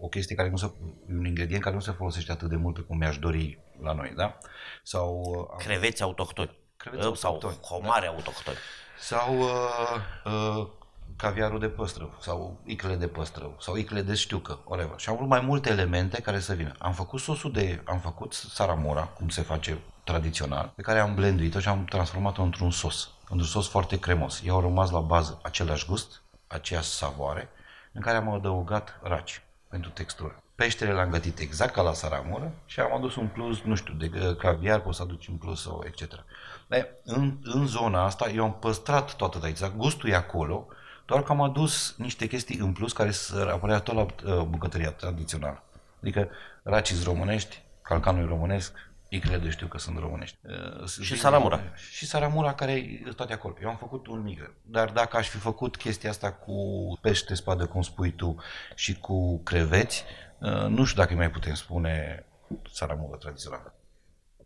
o 0.00 0.08
chestie 0.08 0.36
care 0.36 0.48
nu 0.50 0.56
se, 0.56 0.72
e 1.08 1.12
un 1.14 1.24
ingredient 1.24 1.62
care 1.62 1.74
nu 1.74 1.80
se 1.80 1.90
folosește 1.92 2.32
atât 2.32 2.48
de 2.48 2.56
mult 2.56 2.74
pe 2.74 2.80
cum 2.80 2.96
mi-aș 2.98 3.18
dori 3.18 3.58
la 3.82 3.92
noi, 3.92 4.12
da? 4.16 4.38
Sau 4.82 5.22
uh, 5.26 5.46
am- 5.50 5.58
creveți 5.58 6.02
autohtoni? 6.02 6.58
Creveți 6.76 7.06
Uh, 7.06 7.16
sau 7.16 7.32
autohtoni, 7.32 7.64
homare 7.64 8.06
autohtoni? 8.06 8.56
sau 8.98 9.38
uh, 9.38 9.48
uh, 10.24 10.66
caviarul 11.16 11.58
de 11.58 11.68
păstrăv, 11.68 12.18
sau 12.20 12.60
iclele 12.64 12.94
de 12.96 13.06
păstrăv, 13.08 13.50
sau 13.60 13.76
iclele 13.76 14.02
de 14.02 14.14
știucă, 14.14 14.60
whatever. 14.64 14.98
Și 14.98 15.08
am 15.08 15.16
vrut 15.16 15.28
mai 15.28 15.40
multe 15.40 15.70
elemente 15.70 16.20
care 16.20 16.40
să 16.40 16.54
vină. 16.54 16.74
Am 16.78 16.92
făcut 16.92 17.20
sosul 17.20 17.52
de, 17.52 17.82
am 17.84 17.98
făcut 17.98 18.32
saramura, 18.32 19.02
cum 19.02 19.28
se 19.28 19.42
face 19.42 19.78
tradițional, 20.04 20.72
pe 20.76 20.82
care 20.82 20.98
am 20.98 21.14
blenduit-o 21.14 21.60
și 21.60 21.68
am 21.68 21.84
transformat-o 21.84 22.42
într-un 22.42 22.70
sos, 22.70 23.10
într-un 23.28 23.48
sos 23.48 23.68
foarte 23.68 23.98
cremos. 23.98 24.42
Eu 24.44 24.54
au 24.54 24.60
rămas 24.60 24.90
la 24.90 25.00
bază 25.00 25.40
același 25.42 25.86
gust, 25.86 26.22
aceeași 26.46 26.88
savoare, 26.88 27.48
în 27.92 28.00
care 28.00 28.16
am 28.16 28.28
adăugat 28.28 28.98
raci 29.02 29.42
pentru 29.68 29.90
textură. 29.90 30.42
Peștele 30.54 30.92
l-am 30.92 31.10
gătit 31.10 31.38
exact 31.38 31.74
ca 31.74 31.82
la 31.82 31.92
saramură 31.92 32.52
și 32.66 32.80
am 32.80 32.94
adus 32.94 33.16
un 33.16 33.28
plus, 33.28 33.60
nu 33.60 33.74
știu, 33.74 33.94
de 33.94 34.10
uh, 34.14 34.36
caviar, 34.36 34.80
poți 34.80 34.96
să 34.96 35.02
aduci 35.02 35.26
un 35.26 35.36
plus 35.36 35.62
sau 35.62 35.84
etc. 35.86 36.24
De, 36.66 36.88
în, 37.04 37.36
în 37.42 37.66
zona 37.66 38.04
asta 38.04 38.30
eu 38.30 38.44
am 38.44 38.54
păstrat 38.54 39.14
toată 39.16 39.38
tradiția, 39.38 39.68
gustul 39.68 40.08
e 40.08 40.14
acolo, 40.14 40.66
doar 41.06 41.22
că 41.22 41.32
am 41.32 41.40
adus 41.40 41.94
niște 41.98 42.26
chestii 42.26 42.58
în 42.58 42.72
plus 42.72 42.92
care 42.92 43.10
să 43.10 43.50
apărea 43.52 43.80
tot 43.80 43.94
la 43.94 44.00
uh, 44.00 44.42
bucătăria 44.42 44.90
tradițională. 44.90 45.62
Adică 46.02 46.28
racii 46.62 47.02
românești, 47.04 47.62
calcanul 47.82 48.22
e 48.22 48.26
românesc, 48.26 48.72
icrele 49.08 49.38
de 49.38 49.50
știu 49.50 49.66
că 49.66 49.78
sunt 49.78 49.98
românești. 49.98 50.38
Uh, 50.80 50.88
Și 50.88 51.16
saramura. 51.16 51.60
Și 51.90 52.06
saramura 52.06 52.54
care 52.54 52.72
e 52.72 53.12
toate 53.16 53.32
acolo. 53.32 53.54
Eu 53.62 53.68
am 53.68 53.76
făcut 53.76 54.06
un 54.06 54.22
mic. 54.22 54.54
Dar 54.62 54.90
dacă 54.90 55.16
aș 55.16 55.28
fi 55.28 55.36
făcut 55.36 55.76
chestia 55.76 56.10
asta 56.10 56.32
cu 56.32 56.54
pește 57.00 57.34
spadă, 57.34 57.66
cum 57.66 57.82
spui 57.82 58.12
tu, 58.12 58.36
și 58.74 58.94
cu 58.98 59.42
creveți, 59.42 60.04
uh, 60.38 60.66
nu 60.66 60.84
știu 60.84 61.00
dacă 61.00 61.12
îi 61.12 61.18
mai 61.18 61.30
putem 61.30 61.54
spune 61.54 62.24
saramură 62.72 63.16
tradițională. 63.16 63.74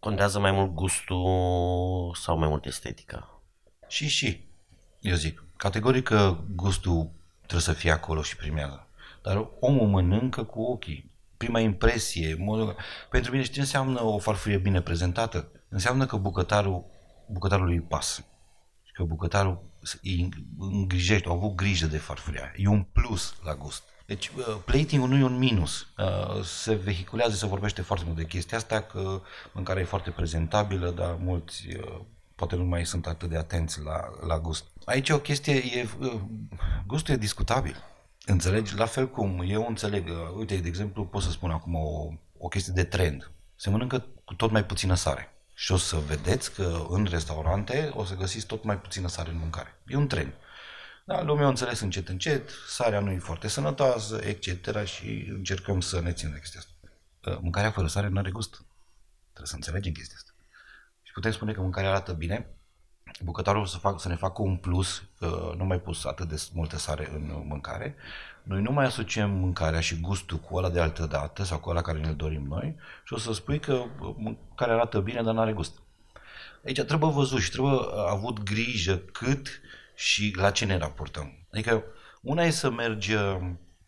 Contează 0.00 0.38
mai 0.38 0.52
mult 0.52 0.74
gustul 0.74 2.14
sau 2.14 2.38
mai 2.38 2.48
mult 2.48 2.64
estetica? 2.64 3.40
Și 3.88 4.08
și, 4.08 4.46
eu 5.00 5.14
zic, 5.14 5.44
categoric 5.56 6.04
că 6.04 6.36
gustul 6.54 7.10
trebuie 7.38 7.60
să 7.60 7.72
fie 7.72 7.90
acolo 7.90 8.22
și 8.22 8.36
primează. 8.36 8.86
Dar 9.22 9.48
omul 9.60 9.88
mănâncă 9.88 10.44
cu 10.44 10.62
ochii. 10.62 11.11
Prima 11.42 11.60
impresie, 11.60 12.36
modul... 12.38 12.76
pentru 13.10 13.30
mine 13.30 13.42
știi 13.42 13.54
ce 13.54 13.60
înseamnă 13.60 14.02
o 14.02 14.18
farfurie 14.18 14.56
bine 14.58 14.80
prezentată? 14.80 15.50
Înseamnă 15.68 16.06
că 16.06 16.16
bucătarul, 16.16 16.84
bucătarului 17.28 17.74
îi 17.74 17.80
pasă. 17.80 18.24
Și 18.82 18.92
că 18.92 19.02
bucătarul 19.02 19.62
îi 20.02 20.28
îngrijește, 20.58 21.28
a 21.28 21.32
avut 21.32 21.54
grijă 21.54 21.86
de 21.86 21.98
farfuria. 21.98 22.52
E 22.56 22.68
un 22.68 22.82
plus 22.82 23.34
la 23.44 23.54
gust. 23.54 23.82
Deci 24.06 24.28
uh, 24.28 24.56
plating-ul 24.64 25.08
nu 25.08 25.16
e 25.16 25.22
un 25.22 25.38
minus. 25.38 25.86
Uh, 25.98 26.44
Se 26.44 26.74
vehiculează, 26.74 27.34
se 27.34 27.46
vorbește 27.46 27.82
foarte 27.82 28.04
mult 28.04 28.16
de 28.16 28.26
chestia 28.26 28.58
asta, 28.58 28.80
că 28.80 29.20
mâncarea 29.52 29.82
e 29.82 29.86
foarte 29.86 30.10
prezentabilă, 30.10 30.90
dar 30.90 31.16
mulți 31.20 31.66
uh, 31.76 32.00
poate 32.34 32.56
nu 32.56 32.64
mai 32.64 32.86
sunt 32.86 33.06
atât 33.06 33.28
de 33.28 33.36
atenți 33.36 33.80
la, 33.80 34.00
la 34.26 34.38
gust. 34.38 34.64
Aici 34.84 35.10
o 35.10 35.18
chestie, 35.18 35.54
e, 35.54 35.88
uh, 35.98 36.20
gustul 36.86 37.14
e 37.14 37.16
discutabil. 37.16 37.76
Înțelegi? 38.26 38.76
La 38.76 38.86
fel 38.86 39.08
cum 39.08 39.44
eu 39.46 39.66
înțeleg, 39.68 40.08
uh, 40.08 40.14
uite, 40.36 40.56
de 40.56 40.68
exemplu, 40.68 41.06
pot 41.06 41.22
să 41.22 41.30
spun 41.30 41.50
acum 41.50 41.74
o, 41.74 42.08
o 42.38 42.48
chestie 42.48 42.72
de 42.72 42.84
trend. 42.84 43.30
Se 43.56 43.70
mănâncă 43.70 44.06
cu 44.24 44.34
tot 44.34 44.50
mai 44.50 44.64
puțină 44.64 44.94
sare. 44.94 45.32
Și 45.54 45.72
o 45.72 45.76
să 45.76 45.96
vedeți 45.96 46.54
că 46.54 46.86
în 46.88 47.04
restaurante 47.04 47.90
o 47.94 48.04
să 48.04 48.14
găsiți 48.14 48.46
tot 48.46 48.64
mai 48.64 48.80
puțină 48.80 49.08
sare 49.08 49.30
în 49.30 49.38
mâncare. 49.38 49.80
E 49.86 49.96
un 49.96 50.06
trend. 50.06 50.32
Da, 51.04 51.22
lumea 51.22 51.44
a 51.44 51.48
înțeles 51.48 51.80
încet, 51.80 52.08
încet, 52.08 52.50
sarea 52.68 53.00
nu 53.00 53.10
e 53.10 53.18
foarte 53.18 53.48
sănătoasă, 53.48 54.20
etc. 54.22 54.84
și 54.84 55.26
încercăm 55.28 55.80
să 55.80 56.00
ne 56.00 56.12
ținem 56.12 56.32
de 56.32 56.38
chestia 56.38 56.60
asta. 56.60 56.72
Uh, 57.30 57.38
Mâncarea 57.40 57.70
fără 57.70 57.86
sare 57.86 58.08
nu 58.08 58.18
are 58.18 58.30
gust. 58.30 58.50
Trebuie 59.28 59.46
să 59.46 59.54
înțelegem 59.54 59.92
chestia 59.92 60.16
asta. 60.16 60.32
Și 61.02 61.12
putem 61.12 61.32
spune 61.32 61.52
că 61.52 61.60
mâncarea 61.60 61.90
arată 61.90 62.12
bine, 62.12 62.46
bucătarul 63.20 63.66
să, 63.66 63.78
fac, 63.78 64.00
să 64.00 64.08
ne 64.08 64.14
facă 64.14 64.42
un 64.42 64.56
plus, 64.56 65.02
că 65.18 65.54
nu 65.56 65.64
mai 65.64 65.78
pus 65.80 66.04
atât 66.04 66.28
de 66.28 66.42
multă 66.52 66.78
sare 66.78 67.10
în 67.14 67.44
mâncare. 67.48 67.94
Noi 68.42 68.62
nu 68.62 68.72
mai 68.72 68.84
asociem 68.84 69.30
mâncarea 69.30 69.80
și 69.80 70.00
gustul 70.00 70.38
cu 70.38 70.56
ăla 70.56 70.70
de 70.70 70.80
altă 70.80 71.06
dată 71.06 71.44
sau 71.44 71.58
cu 71.58 71.70
ăla 71.70 71.80
care 71.80 71.98
ne 71.98 72.12
dorim 72.12 72.46
noi 72.48 72.76
și 73.04 73.12
o 73.12 73.18
să 73.18 73.32
spui 73.32 73.58
că 73.60 73.84
mâncarea 74.16 74.74
arată 74.74 75.00
bine, 75.00 75.22
dar 75.22 75.34
nu 75.34 75.40
are 75.40 75.52
gust. 75.52 75.72
Aici 76.66 76.80
trebuie 76.80 77.10
văzut 77.10 77.40
și 77.40 77.50
trebuie 77.50 77.78
avut 78.08 78.42
grijă 78.42 78.96
cât 78.96 79.60
și 79.94 80.34
la 80.36 80.50
ce 80.50 80.64
ne 80.64 80.76
raportăm. 80.76 81.32
Adică 81.52 81.82
una 82.22 82.42
e 82.42 82.50
să 82.50 82.70
mergi, 82.70 83.12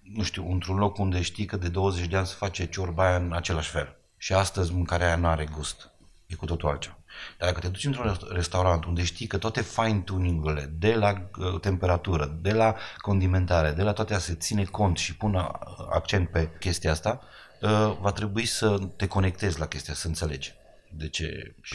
nu 0.03 0.23
știu, 0.23 0.51
într-un 0.51 0.77
loc 0.77 0.99
unde 0.99 1.23
știi 1.23 1.45
că 1.45 1.57
de 1.57 1.69
20 1.69 2.07
de 2.07 2.17
ani 2.17 2.27
se 2.27 2.35
face 2.35 2.67
ciorba 2.67 3.07
aia 3.07 3.17
în 3.17 3.33
același 3.33 3.71
fel 3.71 3.97
și 4.17 4.33
astăzi 4.33 4.73
mâncarea 4.73 5.07
aia 5.07 5.17
nu 5.17 5.27
are 5.27 5.45
gust. 5.45 5.91
E 6.27 6.35
cu 6.35 6.45
totul 6.45 6.69
altceva. 6.69 6.99
Dar 7.39 7.49
dacă 7.49 7.61
te 7.61 7.69
duci 7.69 7.85
într-un 7.85 8.17
restaurant 8.31 8.85
unde 8.85 9.05
știi 9.05 9.27
că 9.27 9.39
toate 9.39 9.63
fine-tuning-urile, 9.63 10.73
de 10.79 10.95
la 10.95 11.29
uh, 11.39 11.61
temperatură, 11.61 12.39
de 12.41 12.53
la 12.53 12.75
condimentare, 12.97 13.71
de 13.71 13.83
la 13.83 13.93
toate 13.93 14.15
astea, 14.15 14.35
se 14.35 14.41
ține 14.41 14.65
cont 14.65 14.97
și 14.97 15.17
pun 15.17 15.35
uh, 15.35 15.49
accent 15.91 16.29
pe 16.31 16.51
chestia 16.59 16.91
asta, 16.91 17.21
uh, 17.61 17.97
va 18.01 18.13
trebui 18.13 18.45
să 18.47 18.79
te 18.97 19.07
conectezi 19.07 19.59
la 19.59 19.67
chestia, 19.67 19.95
să 19.95 20.07
înțelegi. 20.07 20.55
Deci 20.97 21.23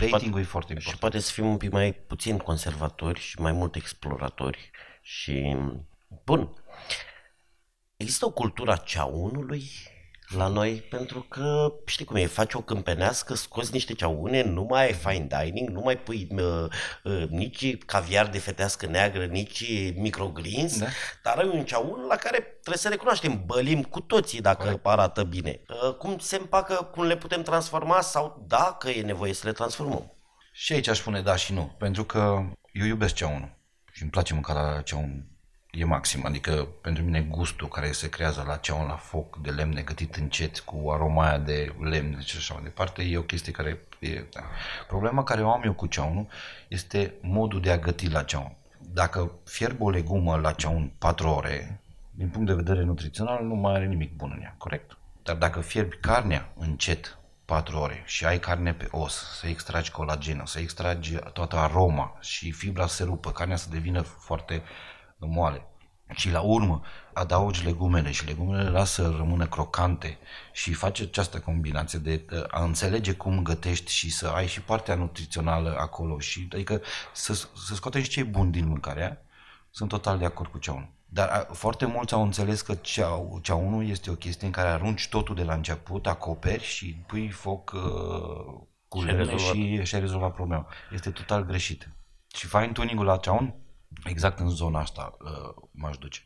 plating-ul 0.09 0.39
e 0.39 0.43
foarte 0.43 0.71
important. 0.73 0.93
Și 0.93 0.99
poate 0.99 1.19
să 1.19 1.31
fim 1.31 1.45
un 1.45 1.57
pic 1.57 1.71
mai 1.71 1.91
puțin 1.91 2.37
conservatori 2.37 3.19
și 3.19 3.39
mai 3.39 3.51
mult 3.51 3.75
exploratori. 3.75 4.71
Și, 5.01 5.55
bun, 6.25 6.53
există 7.97 8.25
o 8.25 8.31
cultură 8.31 8.71
a 8.71 8.75
ceaunului 8.75 9.69
la 10.35 10.47
noi, 10.47 10.71
pentru 10.89 11.21
că 11.21 11.73
știi 11.85 12.05
cum 12.05 12.15
e, 12.15 12.25
faci 12.25 12.53
o 12.53 12.61
câmpenească, 12.61 13.33
scoți 13.33 13.73
niște 13.73 13.93
ceaune, 13.93 14.43
nu 14.43 14.63
mai 14.63 14.85
ai 14.85 14.93
fine 14.93 15.27
dining, 15.41 15.69
nu 15.69 15.81
mai 15.81 15.97
pui 15.97 16.27
uh, 16.31 16.65
uh, 17.03 17.27
nici 17.29 17.77
caviar 17.77 18.27
de 18.27 18.39
fetească 18.39 18.85
neagră, 18.85 19.25
nici 19.25 19.63
microgreens, 19.95 20.79
Da. 20.79 20.85
dar 21.23 21.37
ai 21.37 21.47
un 21.53 21.65
ceaun 21.65 22.05
la 22.07 22.15
care 22.15 22.39
trebuie 22.39 22.77
să 22.77 22.89
recunoaștem, 22.89 23.43
bălim 23.45 23.83
cu 23.83 24.01
toții 24.01 24.41
dacă 24.41 24.63
Corect. 24.63 24.85
arată 24.85 25.23
bine. 25.23 25.61
Uh, 25.83 25.93
cum 25.95 26.17
se 26.17 26.35
împacă, 26.35 26.73
cum 26.73 27.03
le 27.03 27.17
putem 27.17 27.41
transforma 27.41 28.01
sau 28.01 28.45
dacă 28.47 28.89
e 28.89 29.01
nevoie 29.01 29.33
să 29.33 29.47
le 29.47 29.53
transformăm. 29.53 30.13
Și 30.51 30.73
aici 30.73 30.87
aș 30.87 30.97
spune 30.97 31.21
da 31.21 31.35
și 31.35 31.53
nu, 31.53 31.75
pentru 31.77 32.03
că 32.03 32.43
eu 32.71 32.85
iubesc 32.85 33.13
ceaunul 33.13 33.57
și 33.91 34.01
îmi 34.01 34.11
place 34.11 34.33
mâncarea 34.33 34.61
la 34.61 34.81
ceaun 34.81 35.27
e 35.71 35.85
maxim, 35.85 36.25
adică 36.25 36.67
pentru 36.81 37.03
mine 37.03 37.21
gustul 37.21 37.67
care 37.67 37.91
se 37.91 38.09
creează 38.09 38.43
la 38.47 38.55
ceaun 38.55 38.87
la 38.87 38.95
foc 38.95 39.37
de 39.37 39.49
lemne 39.49 39.81
gătit 39.81 40.15
încet 40.15 40.59
cu 40.59 40.89
aroma 40.91 41.27
aia 41.27 41.37
de 41.37 41.75
lemne 41.79 42.21
și 42.21 42.37
așa 42.37 42.53
mai 42.53 42.63
departe 42.63 43.03
e 43.03 43.17
o 43.17 43.21
chestie 43.21 43.51
care 43.51 43.79
e, 43.99 44.23
da. 44.33 44.41
Problema 44.87 45.23
care 45.23 45.43
o 45.43 45.51
am 45.51 45.61
eu 45.65 45.73
cu 45.73 45.87
ceaunul 45.87 46.27
este 46.67 47.13
modul 47.21 47.61
de 47.61 47.71
a 47.71 47.77
găti 47.77 48.09
la 48.09 48.23
ceaun. 48.23 48.53
Dacă 48.77 49.31
fierb 49.43 49.81
o 49.81 49.89
legumă 49.89 50.37
la 50.37 50.51
ceaun 50.51 50.91
4 50.97 51.29
ore, 51.29 51.81
din 52.11 52.29
punct 52.29 52.47
de 52.47 52.53
vedere 52.53 52.83
nutrițional 52.83 53.43
nu 53.43 53.55
mai 53.55 53.73
are 53.73 53.85
nimic 53.85 54.15
bun 54.15 54.33
în 54.35 54.41
ea, 54.41 54.55
corect? 54.57 54.97
Dar 55.23 55.35
dacă 55.35 55.59
fierbi 55.59 55.95
carnea 55.95 56.51
încet 56.55 57.17
4 57.45 57.77
ore 57.77 58.03
și 58.05 58.25
ai 58.25 58.39
carne 58.39 58.73
pe 58.73 58.87
os, 58.91 59.37
să 59.39 59.47
extragi 59.47 59.91
colagenă, 59.91 60.43
să 60.45 60.59
extragi 60.59 61.15
toată 61.33 61.55
aroma 61.55 62.17
și 62.19 62.51
fibra 62.51 62.87
să 62.87 62.95
se 62.95 63.03
rupă, 63.03 63.31
carnea 63.31 63.55
să 63.55 63.69
devină 63.69 64.01
foarte 64.01 64.61
moale. 65.27 65.63
Și 66.15 66.31
la 66.31 66.41
urmă 66.41 66.81
adaugi 67.13 67.63
legumele 67.63 68.11
și 68.11 68.25
legumele 68.25 68.69
lasă 68.69 69.01
să 69.01 69.13
rămână 69.17 69.47
crocante 69.47 70.17
și 70.51 70.73
face 70.73 71.03
această 71.03 71.39
combinație 71.39 71.99
de 71.99 72.25
a 72.47 72.63
înțelege 72.63 73.13
cum 73.13 73.43
gătești 73.43 73.91
și 73.91 74.11
să 74.11 74.27
ai 74.27 74.47
și 74.47 74.61
partea 74.61 74.95
nutrițională 74.95 75.75
acolo 75.77 76.19
și 76.19 76.47
adică 76.53 76.81
să, 77.13 77.33
să 77.33 77.75
scoate 77.75 78.01
și 78.01 78.09
ce 78.09 78.19
e 78.19 78.23
bun 78.23 78.51
din 78.51 78.67
mâncarea, 78.67 79.21
sunt 79.69 79.89
total 79.89 80.17
de 80.17 80.25
acord 80.25 80.51
cu 80.51 80.57
ceaunul. 80.57 80.89
Dar 81.05 81.29
a, 81.29 81.53
foarte 81.53 81.85
mulți 81.85 82.13
au 82.13 82.23
înțeles 82.23 82.61
că 82.61 82.75
ceau, 82.75 83.39
ceaunul 83.41 83.87
este 83.87 84.09
o 84.11 84.13
chestie 84.13 84.45
în 84.45 84.53
care 84.53 84.67
arunci 84.67 85.07
totul 85.09 85.35
de 85.35 85.43
la 85.43 85.53
început, 85.53 86.07
acoperi 86.07 86.63
și 86.63 87.03
pui 87.07 87.29
foc 87.29 87.71
uh, 87.71 88.61
cu 88.87 89.01
lemne 89.01 89.37
și, 89.37 89.83
și 89.83 89.95
ai 89.95 90.01
rezolvat 90.01 90.33
problema. 90.33 90.67
Este 90.93 91.09
total 91.09 91.45
greșit. 91.45 91.89
Și 92.35 92.47
fine 92.47 92.71
tuning-ul 92.71 93.05
la 93.05 93.17
ceaun 93.17 93.53
Exact 94.03 94.39
în 94.39 94.49
zona 94.49 94.79
asta 94.79 95.17
uh, 95.21 95.63
m-aș 95.71 95.97
duce. 95.97 96.21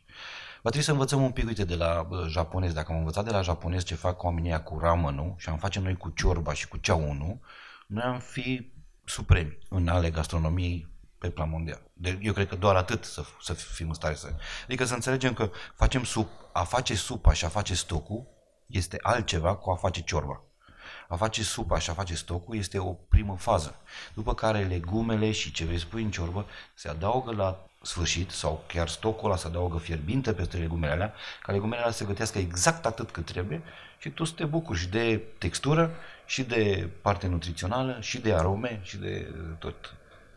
Va 0.62 0.70
trebui 0.70 0.86
să 0.86 0.92
învățăm 0.92 1.22
un 1.22 1.30
pic, 1.30 1.46
uite, 1.46 1.64
de 1.64 1.74
la 1.74 2.06
uh, 2.10 2.26
japonezi. 2.28 2.74
Dacă 2.74 2.92
am 2.92 2.98
învățat 2.98 3.24
de 3.24 3.30
la 3.30 3.42
japonezi 3.42 3.84
ce 3.84 3.94
fac 3.94 4.22
oamenii 4.22 4.62
cu 4.62 4.78
ramenul 4.78 5.34
și 5.36 5.48
am 5.48 5.58
face 5.58 5.80
noi 5.80 5.96
cu 5.96 6.08
ciorba 6.08 6.52
și 6.52 6.68
cu 6.68 6.76
ceaunul, 6.76 7.38
noi 7.86 8.02
am 8.02 8.18
fi 8.18 8.72
supremi 9.04 9.58
în 9.68 9.88
ale 9.88 10.10
gastronomiei 10.10 10.88
pe 11.18 11.30
plan 11.30 11.50
mondial. 11.50 11.82
De, 11.92 12.18
eu 12.22 12.32
cred 12.32 12.48
că 12.48 12.56
doar 12.56 12.76
atât 12.76 13.04
să, 13.04 13.24
să 13.40 13.52
fim 13.52 13.88
în 13.88 13.94
stare 13.94 14.14
să... 14.14 14.34
Adică 14.64 14.84
să 14.84 14.94
înțelegem 14.94 15.32
că 15.32 15.50
facem 15.74 16.04
sup, 16.04 16.28
a 16.52 16.64
face 16.64 16.94
supa 16.94 17.32
și 17.32 17.44
a 17.44 17.48
face 17.48 17.74
stocul 17.74 18.26
este 18.66 18.98
altceva 19.02 19.56
cu 19.56 19.70
a 19.70 19.74
face 19.74 20.00
ciorba. 20.00 20.43
A 21.08 21.16
face 21.16 21.42
supa 21.42 21.78
și 21.78 21.90
a 21.90 21.92
face 21.92 22.14
stocul 22.14 22.56
este 22.56 22.78
o 22.78 22.92
primă 23.08 23.36
fază. 23.38 23.76
După 24.14 24.34
care 24.34 24.64
legumele 24.64 25.30
și 25.30 25.52
ce 25.52 25.64
vrei 25.64 25.78
să 25.78 25.86
pui 25.90 26.02
în 26.02 26.10
ciorbă 26.10 26.46
se 26.74 26.88
adaugă 26.88 27.32
la 27.34 27.66
sfârșit 27.82 28.30
sau 28.30 28.64
chiar 28.66 28.88
stocul 28.88 29.28
ăla 29.28 29.36
se 29.36 29.46
adaugă 29.46 29.78
fierbinte 29.78 30.32
peste 30.32 30.56
legumele 30.56 30.92
alea, 30.92 31.14
ca 31.42 31.52
legumele 31.52 31.80
alea 31.80 31.92
să 31.92 32.04
gătească 32.04 32.38
exact 32.38 32.86
atât 32.86 33.10
cât 33.10 33.24
trebuie 33.24 33.62
și 33.98 34.10
tu 34.10 34.24
să 34.24 34.32
te 34.36 34.44
bucuri 34.44 34.78
și 34.78 34.88
de 34.88 35.22
textură 35.38 35.90
și 36.26 36.42
de 36.42 36.88
parte 37.00 37.26
nutrițională 37.26 37.98
și 38.00 38.18
de 38.18 38.34
arome 38.34 38.80
și 38.82 38.96
de 38.96 39.34
tot 39.58 39.94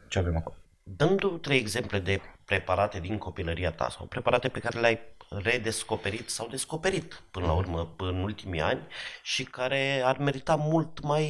ce 0.08 0.20
avem 0.20 0.38
acolo. 0.38 0.56
Dăm 0.84 1.40
trei 1.42 1.60
exemple 1.60 2.00
de 2.00 2.22
preparate 2.48 3.00
din 3.00 3.18
copilăria 3.18 3.72
ta 3.72 3.90
sau 3.90 4.06
preparate 4.06 4.48
pe 4.48 4.60
care 4.60 4.80
le-ai 4.80 5.00
redescoperit 5.30 6.30
sau 6.30 6.48
descoperit 6.48 7.22
până 7.32 7.46
la 7.46 7.52
mhm. 7.52 7.62
urmă 7.62 7.94
în 7.98 8.16
ultimii 8.16 8.62
ani 8.62 8.80
și 9.24 9.44
care 9.44 10.02
ar 10.06 10.18
merita 10.18 10.56
mult 10.56 11.04
mai 11.04 11.28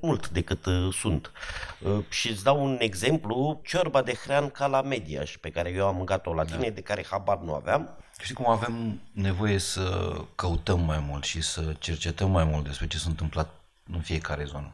mult 0.00 0.28
decât 0.28 0.66
uh, 0.66 0.94
sunt. 0.94 1.32
Uh, 1.80 2.04
și 2.08 2.28
îți 2.28 2.44
dau 2.44 2.64
un 2.64 2.76
exemplu, 2.80 3.60
ciorba 3.64 4.02
de 4.02 4.14
hrean 4.14 4.50
ca 4.50 4.66
la 4.66 4.82
Mediaș, 4.82 5.36
pe 5.36 5.50
care 5.50 5.70
eu 5.70 5.86
am 5.86 5.96
mâncat-o 5.96 6.34
la 6.34 6.44
da. 6.44 6.54
tine, 6.54 6.68
da. 6.68 6.74
de 6.74 6.80
care 6.80 7.06
habar 7.10 7.38
nu 7.38 7.54
aveam. 7.54 7.96
Știi 8.22 8.34
cum 8.34 8.48
avem 8.48 9.00
nevoie 9.12 9.58
să 9.58 10.16
căutăm 10.34 10.80
mai 10.80 11.04
mult 11.08 11.24
și 11.24 11.42
să 11.42 11.74
cercetăm 11.78 12.30
mai 12.30 12.44
mult 12.44 12.64
despre 12.64 12.86
ce 12.86 12.98
s-a 12.98 13.08
întâmplat 13.08 13.50
în 13.92 14.00
fiecare 14.00 14.44
zonă. 14.44 14.72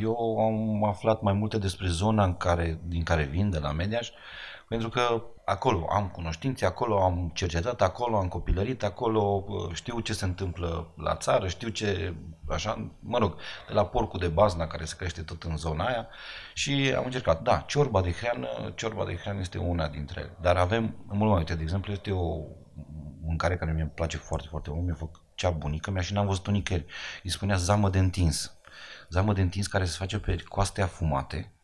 Eu 0.00 0.38
am 0.38 0.84
aflat 0.84 1.20
mai 1.20 1.32
multe 1.32 1.58
despre 1.58 1.88
zona 1.88 2.24
în 2.24 2.36
care, 2.36 2.78
din 2.82 3.02
care 3.02 3.22
vin, 3.22 3.50
de 3.50 3.58
la 3.58 3.72
Mediaș, 3.72 4.10
pentru 4.68 4.88
că 4.88 5.22
acolo 5.44 5.86
am 5.90 6.08
cunoștințe, 6.08 6.66
acolo 6.66 7.02
am 7.02 7.30
cercetat, 7.34 7.82
acolo 7.82 8.16
am 8.16 8.28
copilărit, 8.28 8.82
acolo 8.82 9.44
știu 9.72 10.00
ce 10.00 10.12
se 10.12 10.24
întâmplă 10.24 10.92
la 10.96 11.16
țară, 11.16 11.48
știu 11.48 11.68
ce, 11.68 12.14
așa, 12.48 12.90
mă 13.00 13.18
rog, 13.18 13.36
de 13.66 13.72
la 13.72 13.86
porcul 13.86 14.18
de 14.18 14.28
bazna 14.28 14.66
care 14.66 14.84
se 14.84 14.96
crește 14.96 15.22
tot 15.22 15.42
în 15.42 15.56
zona 15.56 15.84
aia 15.84 16.08
și 16.54 16.94
am 16.96 17.04
încercat. 17.04 17.42
Da, 17.42 17.64
ciorba 17.66 18.00
de 18.00 18.12
hreană, 18.12 18.72
ciorba 18.74 19.04
de 19.04 19.16
hreană 19.16 19.40
este 19.40 19.58
una 19.58 19.88
dintre 19.88 20.20
ele, 20.20 20.36
dar 20.40 20.56
avem 20.56 20.82
mult 21.06 21.18
mai 21.18 21.28
multe. 21.28 21.54
De 21.54 21.62
exemplu, 21.62 21.92
este 21.92 22.10
o 22.10 22.40
mâncare 23.26 23.56
care 23.56 23.72
mi-e 23.72 23.90
place 23.94 24.16
foarte, 24.16 24.46
foarte 24.50 24.70
mult, 24.70 24.84
mi-a 24.84 24.94
făcut 24.94 25.20
cea 25.34 25.50
bunică 25.50 25.90
mea 25.90 26.02
și 26.02 26.12
n-am 26.12 26.26
văzut-o 26.26 26.50
nicăieri. 26.50 26.86
Îi 27.22 27.30
spunea 27.30 27.56
zamă 27.56 27.88
de 27.88 27.98
întins. 27.98 28.56
Zamă 29.08 29.32
de 29.32 29.40
întins 29.40 29.66
care 29.66 29.84
se 29.84 29.96
face 29.98 30.18
pe 30.18 30.36
coaste 30.48 30.82
afumate, 30.82 31.36
ă, 31.36 31.55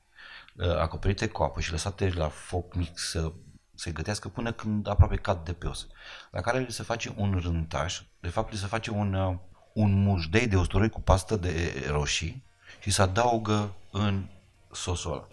acoperite 0.79 1.29
cu 1.29 1.43
apă 1.43 1.61
și 1.61 1.71
lăsate 1.71 2.13
la 2.15 2.29
foc 2.29 2.75
mic 2.75 2.99
să 2.99 3.33
se 3.75 3.91
gătească 3.91 4.29
până 4.29 4.53
când 4.53 4.89
aproape 4.89 5.17
cad 5.17 5.45
de 5.45 5.53
pe 5.53 5.67
os. 5.67 5.87
La 6.31 6.41
care 6.41 6.59
le 6.59 6.69
se 6.69 6.83
face 6.83 7.15
un 7.17 7.41
rântaș, 7.43 8.03
de 8.21 8.29
fapt 8.29 8.53
le 8.53 8.59
se 8.59 8.67
face 8.67 8.91
un, 8.91 9.15
uh, 9.15 9.37
un 9.73 10.03
mușdei 10.03 10.47
de 10.47 10.57
usturoi 10.57 10.89
cu 10.89 11.01
pastă 11.01 11.37
de 11.37 11.87
roșii 11.89 12.45
și 12.81 12.91
se 12.91 13.03
adaugă 13.03 13.75
în 13.91 14.27
sosul 14.73 15.13
ăla. 15.13 15.27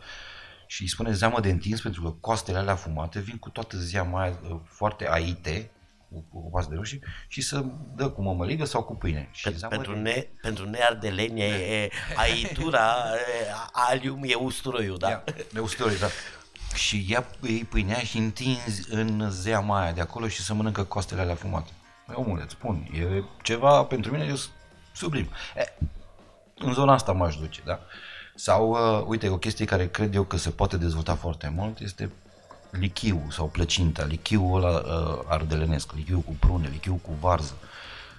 Și 0.68 0.82
îi 0.82 0.88
spune 0.90 1.12
zeamă 1.12 1.40
de 1.40 1.50
întins 1.50 1.82
pentru 1.82 2.02
că 2.02 2.10
coastele 2.10 2.58
alea 2.58 2.76
fumate 2.76 3.20
vin 3.20 3.38
cu 3.38 3.50
toată 3.50 3.78
zeama 3.78 4.22
aia 4.22 4.40
uh, 4.44 4.60
foarte 4.64 5.10
aite, 5.10 5.72
cu, 6.10 6.26
cu 6.32 6.50
pastă 6.50 6.70
de 6.70 6.76
roșii 6.76 7.02
și 7.28 7.42
să 7.42 7.66
dă 7.96 8.10
cu 8.10 8.22
mămăligă 8.22 8.66
sau 8.66 8.84
cu 8.84 8.96
pâine. 8.96 9.30
Și 9.32 9.44
pentru, 9.44 9.68
pentru, 9.68 9.94
de... 9.94 10.00
ne, 10.00 10.28
pentru 10.42 10.70
neardeleni 10.70 11.42
e 11.42 11.90
aitura, 12.16 12.96
alium 13.72 14.22
e 14.24 14.34
usturoiul, 14.34 14.98
da? 14.98 15.10
Ia, 15.10 15.24
de 15.54 15.60
usturoi, 15.60 15.98
da 16.00 16.08
și 16.74 17.06
ia 17.10 17.26
ei 17.42 17.64
pâinea 17.64 18.00
și 18.00 18.18
întinzi 18.18 18.94
în 18.94 19.30
zeama 19.30 19.82
aia 19.82 19.92
de 19.92 20.02
acolo 20.02 20.28
și 20.28 20.42
să 20.42 20.54
mănâncă 20.54 20.84
costele 20.84 21.22
alea 21.22 21.36
fumate. 21.36 21.72
Păi, 22.06 22.16
omule, 22.18 22.44
îți 22.44 22.54
spun, 22.54 22.88
e 22.94 23.24
ceva 23.44 23.84
pentru 23.84 24.12
mine 24.12 24.24
e 24.24 24.36
sublim. 24.94 25.28
E, 25.56 25.74
în 26.56 26.74
zona 26.74 26.94
asta 26.94 27.12
m-aș 27.12 27.36
duce, 27.36 27.62
da? 27.66 27.80
Sau, 28.36 28.70
uh, 28.70 29.06
uite, 29.08 29.30
o 29.30 29.38
chestie 29.38 29.66
care 29.66 29.88
cred 29.88 30.16
eu 30.16 30.24
că 30.24 30.38
se 30.38 30.50
poate 30.50 30.78
dezvolta 30.78 31.16
foarte 31.16 31.54
mult 31.56 31.80
este 31.80 32.12
lichiu 32.70 33.28
sau 33.32 33.48
plăcinta, 33.48 34.06
lichiul 34.06 34.64
ăla 34.64 34.78
uh, 34.78 35.24
ardelenesc, 35.28 35.94
lichiu 35.94 36.20
cu 36.20 36.36
prune, 36.40 36.70
lichiu 36.72 36.94
cu 36.94 37.12
varză. 37.20 37.54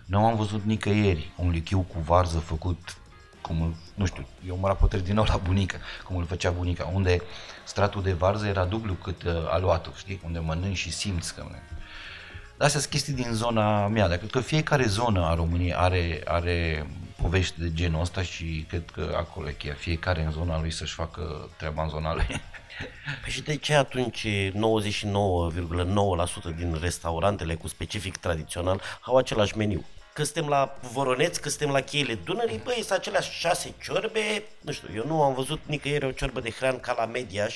Nu 0.07 0.27
am 0.27 0.37
văzut 0.37 0.63
nicăieri 0.63 1.33
un 1.37 1.51
lichiu 1.51 1.81
cu 1.81 2.01
varză 2.01 2.39
făcut 2.39 3.01
cum 3.41 3.75
nu 3.95 4.05
știu, 4.05 4.27
eu 4.47 4.57
mă 4.57 4.67
raportez 4.67 5.01
din 5.01 5.15
nou 5.15 5.25
la 5.25 5.37
bunica, 5.37 5.77
cum 6.05 6.17
îl 6.17 6.27
făcea 6.27 6.51
bunica, 6.51 6.91
unde 6.93 7.23
stratul 7.65 8.03
de 8.03 8.13
varză 8.13 8.47
era 8.47 8.65
dublu 8.65 8.93
cât 8.93 9.23
uh, 9.23 9.33
aluatul, 9.49 9.93
știi? 9.97 10.21
Unde 10.25 10.39
mănânci 10.39 10.77
și 10.77 10.93
simți 10.93 11.35
că 11.35 11.47
Astea 12.61 12.81
sunt 12.81 12.92
chestii 12.92 13.12
din 13.12 13.33
zona 13.33 13.87
mea, 13.87 14.09
dar 14.09 14.16
cred 14.16 14.31
că 14.31 14.40
fiecare 14.40 14.85
zonă 14.85 15.25
a 15.25 15.35
României 15.35 15.75
are, 15.75 16.20
are 16.25 16.87
povești 17.23 17.61
de 17.61 17.73
genul 17.73 18.01
ăsta 18.01 18.23
și 18.23 18.64
cred 18.68 18.83
că 18.92 19.14
acolo 19.16 19.49
e 19.49 19.53
cheia. 19.53 19.75
Fiecare 19.75 20.23
în 20.23 20.31
zona 20.31 20.61
lui 20.61 20.70
să-și 20.70 20.94
facă 20.94 21.51
treaba 21.57 21.83
în 21.83 21.88
zona 21.88 22.14
lui. 22.14 22.27
Păi 23.23 23.31
și 23.31 23.42
de 23.42 23.57
ce 23.57 23.75
atunci 23.75 24.27
99,9% 24.51 24.53
din 26.57 26.79
restaurantele 26.81 27.55
cu 27.55 27.68
specific 27.68 28.16
tradițional 28.16 28.81
au 29.01 29.16
același 29.16 29.57
meniu? 29.57 29.85
că 30.12 30.25
suntem 30.25 30.49
la 30.49 30.79
Voroneț, 30.92 31.37
că 31.37 31.49
suntem 31.49 31.70
la 31.70 31.81
cheile 31.81 32.18
Dunării, 32.25 32.61
băi, 32.64 32.75
sunt 32.75 32.99
aceleași 32.99 33.38
șase 33.38 33.75
ciorbe, 33.83 34.42
nu 34.61 34.73
știu, 34.73 34.88
eu 34.94 35.05
nu 35.07 35.23
am 35.23 35.35
văzut 35.35 35.61
nicăieri 35.66 36.05
o 36.05 36.11
ciorbă 36.11 36.40
de 36.40 36.51
hrean 36.51 36.81
ca 36.81 36.94
la 36.99 37.07
Mediaș, 37.07 37.55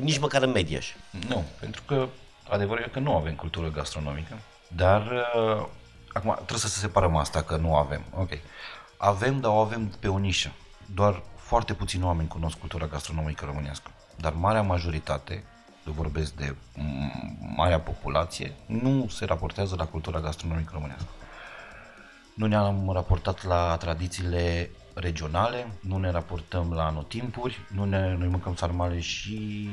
nici 0.00 0.18
măcar 0.18 0.42
în 0.42 0.50
Mediaș. 0.50 0.86
Nu, 1.28 1.44
pentru 1.60 1.82
că 1.86 2.08
adevărul 2.50 2.84
e 2.84 2.88
că 2.88 2.98
nu 2.98 3.16
avem 3.16 3.34
cultură 3.34 3.70
gastronomică, 3.70 4.38
dar 4.68 5.02
uh, 5.06 5.66
acum 6.12 6.32
trebuie 6.34 6.58
să 6.58 6.68
se 6.68 6.78
separăm 6.78 7.16
asta 7.16 7.42
că 7.42 7.56
nu 7.56 7.76
avem, 7.76 8.02
ok. 8.14 8.30
Avem, 8.96 9.40
dar 9.40 9.50
o 9.50 9.58
avem 9.58 9.86
pe 10.00 10.08
o 10.08 10.18
nișă. 10.18 10.52
Doar 10.94 11.22
foarte 11.36 11.74
puțini 11.74 12.04
oameni 12.04 12.28
cunosc 12.28 12.58
cultura 12.58 12.86
gastronomică 12.86 13.44
românească, 13.44 13.90
dar 14.16 14.32
marea 14.32 14.62
majoritate 14.62 15.44
vorbesc 15.90 16.34
de 16.34 16.54
marea 17.56 17.80
populație, 17.80 18.52
nu 18.66 19.08
se 19.08 19.24
raportează 19.24 19.74
la 19.78 19.86
cultura 19.86 20.20
gastronomică 20.20 20.70
românească. 20.72 21.08
Nu 22.34 22.46
ne-am 22.46 22.90
raportat 22.92 23.44
la 23.44 23.76
tradițiile 23.76 24.70
regionale, 24.94 25.72
nu 25.80 25.98
ne 25.98 26.10
raportăm 26.10 26.72
la 26.72 26.86
anotimpuri, 26.86 27.58
nu 27.74 27.84
ne, 27.84 28.14
noi 28.14 28.28
mâncăm 28.28 28.54
sarmale 28.54 29.00
și 29.00 29.68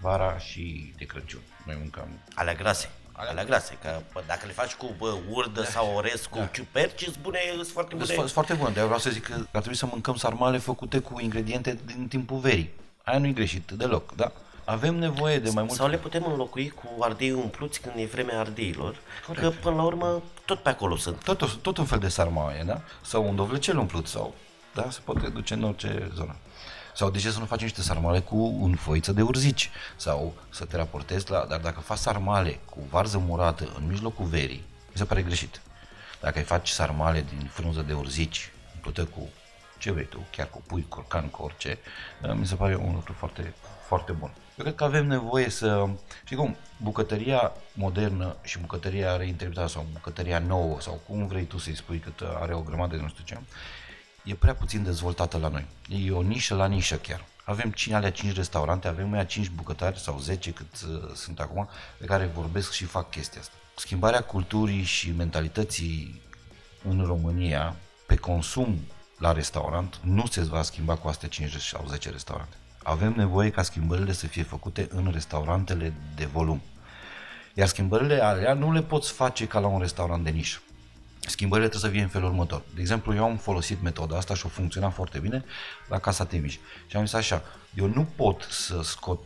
vara 0.00 0.38
și 0.38 0.94
de 0.98 1.04
Crăciun. 1.04 1.40
Noi 1.66 1.76
mâncăm... 1.78 2.08
Alea 2.34 2.54
grase. 2.54 2.90
Alea, 3.12 3.30
alea 3.30 3.44
grase, 3.44 3.78
că 3.82 4.00
bă, 4.12 4.22
dacă 4.26 4.46
le 4.46 4.52
faci 4.52 4.74
cu 4.74 4.94
bă, 4.98 5.16
urdă 5.30 5.60
da. 5.60 5.66
sau 5.66 5.94
orez 5.94 6.26
cu 6.26 6.38
da. 6.38 6.46
ciuperci, 6.46 7.06
îți 7.06 7.18
bune, 7.18 7.38
sunt 7.54 7.66
foarte 7.66 7.94
bune. 7.94 8.06
Sunt 8.06 8.30
foarte 8.30 8.54
bune, 8.54 8.70
dar 8.70 8.78
eu 8.78 8.84
vreau 8.84 9.00
să 9.00 9.10
zic 9.10 9.24
că 9.24 9.32
ar 9.32 9.60
trebui 9.60 9.76
să 9.76 9.86
mâncăm 9.86 10.16
sarmale 10.16 10.58
făcute 10.58 10.98
cu 10.98 11.20
ingrediente 11.20 11.78
din 11.86 12.08
timpul 12.08 12.38
verii. 12.38 12.70
Aia 13.04 13.18
nu 13.18 13.26
e 13.26 13.32
greșit 13.32 13.70
deloc, 13.70 14.14
da? 14.14 14.32
Avem 14.64 14.94
nevoie 14.94 15.38
de 15.38 15.50
mai 15.54 15.62
mult. 15.62 15.74
Sau 15.74 15.88
le 15.88 15.96
putem 15.96 16.24
înlocui 16.26 16.68
cu 16.68 17.02
ardei 17.02 17.32
umpluți 17.32 17.80
când 17.80 17.94
e 17.98 18.04
vremea 18.04 18.38
ardeilor, 18.40 18.96
Corect. 19.26 19.44
că 19.44 19.50
până 19.62 19.76
la 19.76 19.82
urmă 19.82 20.22
tot 20.44 20.58
pe 20.58 20.68
acolo 20.68 20.96
sunt. 20.96 21.22
Tot, 21.24 21.54
tot 21.54 21.76
un 21.76 21.84
fel 21.84 21.98
de 21.98 22.08
sarmaie, 22.08 22.62
da? 22.66 22.80
Sau 23.02 23.28
un 23.28 23.36
dovlecel 23.36 23.78
umplut 23.78 24.06
sau, 24.06 24.34
da? 24.74 24.90
Se 24.90 25.00
poate 25.04 25.28
duce 25.28 25.54
în 25.54 25.62
orice 25.62 26.10
zonă. 26.14 26.36
Sau 26.94 27.10
de 27.10 27.18
ce 27.18 27.30
să 27.30 27.38
nu 27.38 27.44
faci 27.44 27.60
niște 27.60 27.82
sarmale 27.82 28.20
cu 28.20 28.36
un 28.36 28.74
foiță 28.74 29.12
de 29.12 29.22
urzici? 29.22 29.70
Sau 29.96 30.34
să 30.50 30.64
te 30.64 30.76
raportezi 30.76 31.30
la... 31.30 31.46
Dar 31.48 31.60
dacă 31.60 31.80
faci 31.80 31.98
sarmale 31.98 32.58
cu 32.64 32.78
varză 32.90 33.18
murată 33.18 33.72
în 33.78 33.86
mijlocul 33.86 34.24
verii, 34.24 34.64
mi 34.90 34.96
se 34.96 35.04
pare 35.04 35.22
greșit. 35.22 35.60
Dacă 36.20 36.38
îi 36.38 36.44
faci 36.44 36.68
sarmale 36.68 37.24
din 37.28 37.50
frunză 37.52 37.80
de 37.80 37.92
urzici, 37.92 38.52
umplută 38.74 39.04
cu 39.04 39.28
ce 39.78 39.90
vrei 39.90 40.04
tu, 40.04 40.26
chiar 40.30 40.50
cu 40.50 40.62
pui, 40.66 40.86
curcan, 40.88 41.28
cu 41.28 41.42
orice, 41.42 41.78
uh, 42.22 42.32
mi 42.34 42.46
se 42.46 42.54
pare 42.54 42.76
un 42.76 42.92
lucru 42.94 43.12
foarte, 43.12 43.54
foarte 43.86 44.12
bun. 44.12 44.30
Eu 44.56 44.64
cred 44.64 44.74
că 44.74 44.84
avem 44.84 45.06
nevoie 45.06 45.50
să, 45.50 45.88
știi 46.24 46.36
cum, 46.36 46.56
bucătăria 46.76 47.52
modernă 47.72 48.36
și 48.42 48.58
bucătăria 48.58 49.16
reinterpretată 49.16 49.68
sau 49.68 49.86
bucătăria 49.92 50.38
nouă 50.38 50.80
sau 50.80 51.00
cum 51.06 51.26
vrei 51.26 51.44
tu 51.44 51.58
să-i 51.58 51.76
spui 51.76 51.98
cât 51.98 52.20
are 52.40 52.54
o 52.54 52.60
grămadă 52.60 52.96
de 52.96 53.02
nu 53.02 53.08
știu 53.08 53.24
ce, 53.24 53.38
e 54.24 54.34
prea 54.34 54.54
puțin 54.54 54.82
dezvoltată 54.82 55.38
la 55.38 55.48
noi. 55.48 55.66
E 55.88 56.10
o 56.10 56.22
nișă 56.22 56.54
la 56.54 56.66
nișă 56.66 56.96
chiar. 56.96 57.24
Avem 57.44 57.70
cine 57.70 57.94
alea 57.94 58.10
5 58.10 58.34
restaurante, 58.34 58.88
avem 58.88 59.08
mai 59.08 59.26
5 59.26 59.48
bucătari 59.48 59.98
sau 59.98 60.18
10 60.18 60.50
cât 60.50 60.66
uh, 60.88 61.10
sunt 61.14 61.40
acum, 61.40 61.68
pe 61.98 62.04
care 62.04 62.30
vorbesc 62.34 62.72
și 62.72 62.84
fac 62.84 63.10
chestia 63.10 63.40
asta. 63.40 63.54
Schimbarea 63.76 64.20
culturii 64.20 64.82
și 64.82 65.10
mentalității 65.10 66.22
în 66.88 67.04
România 67.06 67.76
pe 68.06 68.16
consum 68.16 68.78
la 69.18 69.32
restaurant 69.32 69.98
nu 70.02 70.26
se 70.26 70.40
va 70.40 70.62
schimba 70.62 70.96
cu 70.96 71.08
astea 71.08 71.28
5 71.28 71.56
sau 71.56 71.84
10 71.88 72.10
restaurante. 72.10 72.56
Avem 72.82 73.12
nevoie 73.16 73.50
ca 73.50 73.62
schimbările 73.62 74.12
să 74.12 74.26
fie 74.26 74.42
făcute 74.42 74.88
în 74.90 75.10
restaurantele 75.12 75.94
de 76.16 76.24
volum. 76.24 76.62
Iar 77.54 77.68
schimbările 77.68 78.22
alea 78.22 78.54
nu 78.54 78.72
le 78.72 78.82
poți 78.82 79.12
face 79.12 79.46
ca 79.46 79.58
la 79.58 79.66
un 79.66 79.80
restaurant 79.80 80.24
de 80.24 80.30
nișă. 80.30 80.60
Schimbările 81.30 81.68
trebuie 81.68 81.90
să 81.90 81.96
fie 81.96 82.04
în 82.04 82.12
felul 82.12 82.28
următor. 82.28 82.62
De 82.74 82.80
exemplu, 82.80 83.14
eu 83.14 83.24
am 83.24 83.36
folosit 83.36 83.82
metoda 83.82 84.16
asta 84.16 84.34
și 84.34 84.42
a 84.46 84.48
funcționat 84.48 84.92
foarte 84.92 85.18
bine 85.18 85.44
la 85.88 85.98
Casa 85.98 86.24
Temiș. 86.24 86.58
Și 86.86 86.96
am 86.96 87.04
zis 87.04 87.14
așa, 87.14 87.42
eu 87.74 87.86
nu 87.86 88.06
pot 88.16 88.46
să 88.50 88.80
scot 88.82 89.18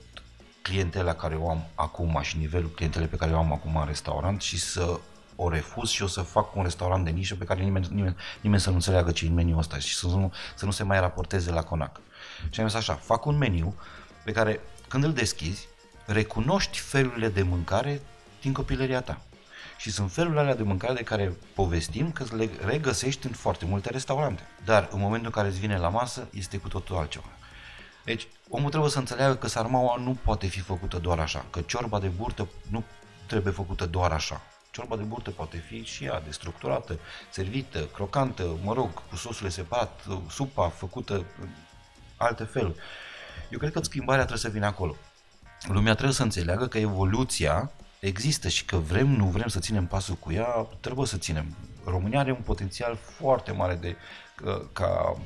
clientela 0.62 1.14
care 1.14 1.34
o 1.34 1.50
am 1.50 1.66
acum 1.74 2.18
și 2.22 2.38
nivelul 2.38 2.70
clientele 2.70 3.06
pe 3.06 3.16
care 3.16 3.32
o 3.32 3.38
am 3.38 3.52
acum 3.52 3.76
în 3.76 3.86
restaurant 3.86 4.42
și 4.42 4.58
să 4.58 5.00
o 5.36 5.48
refuz 5.48 5.90
și 5.90 6.02
o 6.02 6.06
să 6.06 6.20
fac 6.20 6.56
un 6.56 6.62
restaurant 6.62 7.04
de 7.04 7.10
nișă 7.10 7.34
pe 7.34 7.44
care 7.44 7.62
nimeni, 7.62 7.88
nimeni, 7.90 8.16
nimeni 8.40 8.60
să 8.60 8.68
nu 8.68 8.74
înțeleagă 8.74 9.10
ce 9.10 9.24
e 9.24 9.28
în 9.28 9.34
meniul 9.34 9.58
ăsta 9.58 9.78
și 9.78 9.94
să 9.94 10.06
nu, 10.06 10.32
să 10.54 10.64
nu 10.64 10.70
se 10.70 10.82
mai 10.82 11.00
raporteze 11.00 11.50
la 11.50 11.62
conac. 11.62 12.00
Și 12.50 12.60
am 12.60 12.68
zis 12.68 12.76
așa, 12.76 12.94
fac 12.94 13.24
un 13.24 13.36
meniu 13.36 13.74
pe 14.24 14.32
care 14.32 14.60
când 14.88 15.04
îl 15.04 15.12
deschizi, 15.12 15.68
recunoști 16.06 16.78
felurile 16.78 17.28
de 17.28 17.42
mâncare 17.42 18.00
din 18.40 18.52
copilăria 18.52 19.00
ta. 19.00 19.20
Și 19.76 19.90
sunt 19.90 20.12
felurile 20.12 20.40
alea 20.40 20.54
de 20.54 20.62
mâncare 20.62 20.94
de 20.94 21.02
care 21.02 21.36
povestim 21.54 22.12
că 22.12 22.24
le 22.36 22.50
regăsești 22.64 23.26
în 23.26 23.32
foarte 23.32 23.64
multe 23.64 23.90
restaurante. 23.90 24.42
Dar 24.64 24.88
în 24.92 25.00
momentul 25.00 25.26
în 25.26 25.32
care 25.32 25.48
îți 25.48 25.60
vine 25.60 25.78
la 25.78 25.88
masă, 25.88 26.28
este 26.32 26.56
cu 26.56 26.68
totul 26.68 26.96
altceva. 26.96 27.28
Deci, 28.04 28.26
omul 28.48 28.70
trebuie 28.70 28.90
să 28.90 28.98
înțeleagă 28.98 29.34
că 29.34 29.46
sarmaua 29.46 29.96
nu 29.96 30.18
poate 30.24 30.46
fi 30.46 30.60
făcută 30.60 30.98
doar 30.98 31.18
așa, 31.18 31.44
că 31.50 31.60
ciorba 31.60 32.00
de 32.00 32.08
burtă 32.08 32.48
nu 32.70 32.84
trebuie 33.26 33.52
făcută 33.52 33.86
doar 33.86 34.12
așa. 34.12 34.42
Ciorba 34.70 34.96
de 34.96 35.02
burtă 35.02 35.30
poate 35.30 35.56
fi 35.56 35.84
și 35.84 36.04
ea 36.04 36.20
destructurată, 36.20 36.98
servită, 37.30 37.84
crocantă, 37.84 38.58
mă 38.62 38.72
rog, 38.72 38.94
cu 39.08 39.16
sosurile 39.16 39.50
separat, 39.50 40.00
supa 40.28 40.68
făcută 40.68 41.14
în 41.14 41.48
alte 42.16 42.44
feluri. 42.44 42.78
Eu 43.50 43.58
cred 43.58 43.72
că 43.72 43.82
schimbarea 43.82 44.24
trebuie 44.24 44.44
să 44.44 44.48
vină 44.48 44.66
acolo. 44.66 44.96
Lumea 45.68 45.92
trebuie 45.92 46.14
să 46.14 46.22
înțeleagă 46.22 46.66
că 46.66 46.78
evoluția 46.78 47.70
există 48.04 48.48
și 48.48 48.64
că 48.64 48.76
vrem, 48.76 49.06
nu 49.06 49.24
vrem 49.24 49.48
să 49.48 49.58
ținem 49.58 49.86
pasul 49.86 50.14
cu 50.14 50.32
ea, 50.32 50.66
trebuie 50.80 51.06
să 51.06 51.16
ținem. 51.16 51.56
România 51.84 52.18
are 52.18 52.30
un 52.30 52.42
potențial 52.44 52.96
foarte 52.96 53.52
mare 53.52 53.74
de, 53.74 53.96
ca 54.72 55.16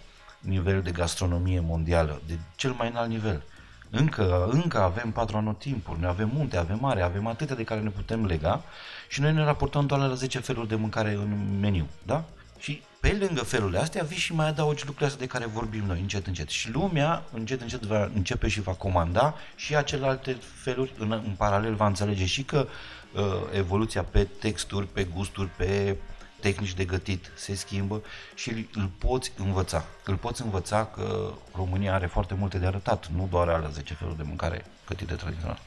nivel 0.41 0.83
de 0.83 0.91
gastronomie 0.91 1.61
mondială, 1.61 2.21
de 2.27 2.38
cel 2.57 2.73
mai 2.73 2.88
înalt 2.88 3.09
nivel. 3.09 3.43
Încă, 3.91 4.49
încă 4.51 4.81
avem 4.81 5.11
patru 5.11 5.37
anotimpuri, 5.37 6.01
noi 6.01 6.09
avem 6.09 6.31
munte, 6.35 6.57
avem 6.57 6.79
mare, 6.81 7.03
avem 7.03 7.27
atâtea 7.27 7.57
de 7.57 7.64
care 7.64 7.81
ne 7.81 7.88
putem 7.88 8.27
lega 8.27 8.62
și 9.09 9.21
noi 9.21 9.33
ne 9.33 9.45
raportăm 9.45 9.87
doar 9.87 10.01
la 10.01 10.14
10 10.14 10.38
feluri 10.38 10.69
de 10.69 10.75
mâncare 10.75 11.12
în 11.12 11.59
meniu, 11.61 11.87
da? 12.03 12.25
Și 12.59 12.83
pe 13.01 13.17
lângă 13.21 13.43
felurile 13.43 13.79
astea 13.79 14.03
vii 14.03 14.17
și 14.17 14.35
mai 14.35 14.49
adaugi 14.49 14.85
lucrurile 14.85 15.07
astea 15.07 15.27
de 15.27 15.33
care 15.33 15.47
vorbim 15.47 15.85
noi 15.85 16.01
încet, 16.01 16.27
încet. 16.27 16.49
Și 16.49 16.71
lumea 16.71 17.23
încet, 17.33 17.61
încet 17.61 17.83
va 17.83 18.11
începe 18.15 18.49
și 18.49 18.61
va 18.61 18.73
comanda 18.73 19.35
și 19.57 19.77
acelelalte 19.77 20.37
feluri 20.63 20.93
în, 20.99 21.13
în 21.13 21.35
paralel 21.37 21.75
va 21.75 21.87
înțelege 21.87 22.27
și 22.27 22.43
că 22.43 22.67
uh, 23.15 23.23
evoluția 23.53 24.03
pe 24.03 24.25
texturi, 24.25 24.87
pe 24.87 25.05
gusturi, 25.05 25.49
pe 25.57 25.97
tehnici 26.41 26.75
de 26.75 26.85
gătit 26.85 27.31
se 27.37 27.55
schimbă 27.55 28.03
și 28.35 28.67
îl 28.75 28.91
poți 28.99 29.33
învăța. 29.37 29.85
Îl 30.05 30.17
poți 30.17 30.43
învăța 30.43 30.85
că 30.87 31.33
România 31.55 31.95
are 31.95 32.07
foarte 32.07 32.35
multe 32.35 32.59
de 32.59 32.67
arătat, 32.67 33.07
nu 33.07 33.29
doar 33.31 33.49
ale 33.49 33.69
10 33.73 33.95
feluri 33.95 34.17
de 34.17 34.23
mâncare 34.27 34.65
gătite 34.87 35.15
tradițional. 35.15 35.59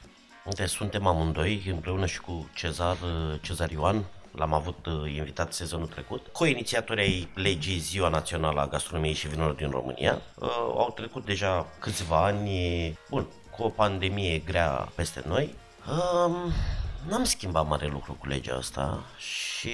Deci 0.56 0.70
suntem 0.70 1.06
amândoi 1.06 1.63
împreună 1.70 2.06
și 2.06 2.22
cu 2.22 2.50
Cezar, 2.54 2.98
Cezar 3.41 3.72
Ioan, 3.72 4.06
l-am 4.32 4.54
avut 4.54 4.86
uh, 4.86 5.15
invitat 5.15 5.54
sezonul 5.54 5.88
trecut, 5.88 6.28
co-inițiatorii 6.28 7.04
ai 7.04 7.28
legii 7.34 7.78
Ziua 7.78 8.10
Națională 8.10 8.62
a 8.62 8.67
Gastronomiei 8.67 9.13
și 9.13 9.28
Vinurilor 9.28 9.56
din 9.56 9.70
România. 9.70 10.22
Uh, 10.36 10.50
au 10.58 10.91
trecut 10.96 11.26
deja 11.26 11.67
câțiva 11.80 12.24
ani, 12.24 12.98
bun, 13.10 13.28
cu 13.50 13.63
o 13.63 13.70
pandemie 13.70 14.38
grea 14.38 14.89
peste 14.96 15.24
noi. 15.28 15.56
Um, 15.89 16.52
n-am 17.08 17.24
schimbat 17.24 17.67
mare 17.67 17.88
lucru 17.88 18.13
cu 18.13 18.28
legea 18.28 18.56
asta 18.56 19.04
și 19.17 19.72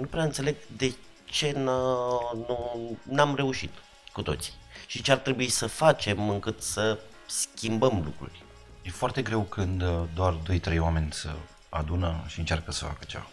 nu 0.00 0.06
prea 0.06 0.22
înțeleg 0.22 0.56
de 0.76 0.94
ce 1.24 1.52
nu, 1.52 2.98
n-am 3.02 3.34
reușit 3.34 3.70
cu 4.12 4.22
toții 4.22 4.52
și 4.86 5.02
ce 5.02 5.12
ar 5.12 5.18
trebui 5.18 5.48
să 5.48 5.66
facem 5.66 6.28
încât 6.28 6.62
să 6.62 6.98
schimbăm 7.26 8.02
lucruri. 8.04 8.44
E 8.82 8.90
foarte 8.90 9.22
greu 9.22 9.40
când 9.40 9.82
uh, 9.82 10.02
doar 10.14 10.36
2-3 10.74 10.78
oameni 10.78 11.12
se 11.12 11.28
adună 11.68 12.24
și 12.26 12.38
încearcă 12.38 12.72
să 12.72 12.84
facă 12.84 13.04
ceva. 13.06 13.26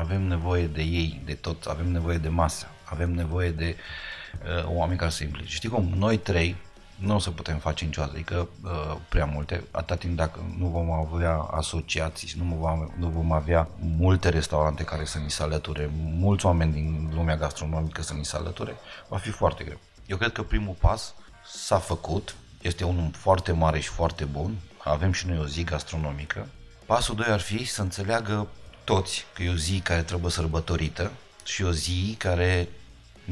Avem 0.00 0.22
nevoie 0.22 0.66
de 0.66 0.82
ei, 0.82 1.20
de 1.24 1.34
tot, 1.34 1.64
avem 1.64 1.90
nevoie 1.90 2.18
de 2.18 2.28
masă, 2.28 2.66
avem 2.84 3.10
nevoie 3.10 3.50
de 3.50 3.76
uh, 3.76 4.64
oameni 4.66 4.98
care 4.98 5.10
să 5.10 5.24
implice. 5.24 5.54
Știi 5.54 5.68
cum? 5.68 5.92
Noi 5.96 6.16
trei 6.16 6.56
nu 7.00 7.14
o 7.14 7.18
să 7.18 7.30
putem 7.30 7.58
face 7.58 7.84
niciodată, 7.84 8.12
adică 8.14 8.48
uh, 8.64 8.96
prea 9.08 9.24
multe, 9.24 9.64
atât 9.70 9.98
timp 9.98 10.16
dacă 10.16 10.40
nu 10.58 10.66
vom 10.66 10.90
avea 10.90 11.36
asociații 11.36 12.28
și 12.28 12.38
nu 12.38 12.54
vom, 12.54 12.90
nu 12.98 13.08
vom 13.08 13.32
avea 13.32 13.68
multe 13.78 14.28
restaurante 14.28 14.84
care 14.84 15.04
să 15.04 15.18
ni 15.18 15.30
se 15.30 15.42
alăture, 15.42 15.90
mulți 15.94 16.46
oameni 16.46 16.72
din 16.72 17.10
lumea 17.14 17.36
gastronomică 17.36 18.02
să 18.02 18.14
ni 18.14 18.24
se 18.24 18.36
alăture, 18.36 18.74
va 19.08 19.16
fi 19.16 19.30
foarte 19.30 19.64
greu. 19.64 19.78
Eu 20.06 20.16
cred 20.16 20.32
că 20.32 20.42
primul 20.42 20.74
pas 20.80 21.14
s-a 21.44 21.78
făcut, 21.78 22.34
este 22.62 22.84
unul 22.84 23.10
foarte 23.12 23.52
mare 23.52 23.80
și 23.80 23.88
foarte 23.88 24.24
bun, 24.24 24.56
avem 24.84 25.12
și 25.12 25.26
noi 25.26 25.38
o 25.38 25.46
zi 25.46 25.64
gastronomică. 25.64 26.48
Pasul 26.86 27.14
2 27.14 27.26
ar 27.26 27.40
fi 27.40 27.64
să 27.64 27.82
înțeleagă 27.82 28.48
toți 28.84 29.26
că 29.34 29.42
e 29.42 29.50
o 29.50 29.54
zi 29.54 29.80
care 29.80 30.02
trebuie 30.02 30.30
sărbătorită 30.30 31.12
și 31.44 31.62
o 31.62 31.72
zi 31.72 32.14
care 32.18 32.68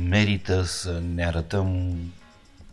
merită 0.09 0.63
să 0.63 1.03
ne 1.15 1.27
arătăm 1.27 1.97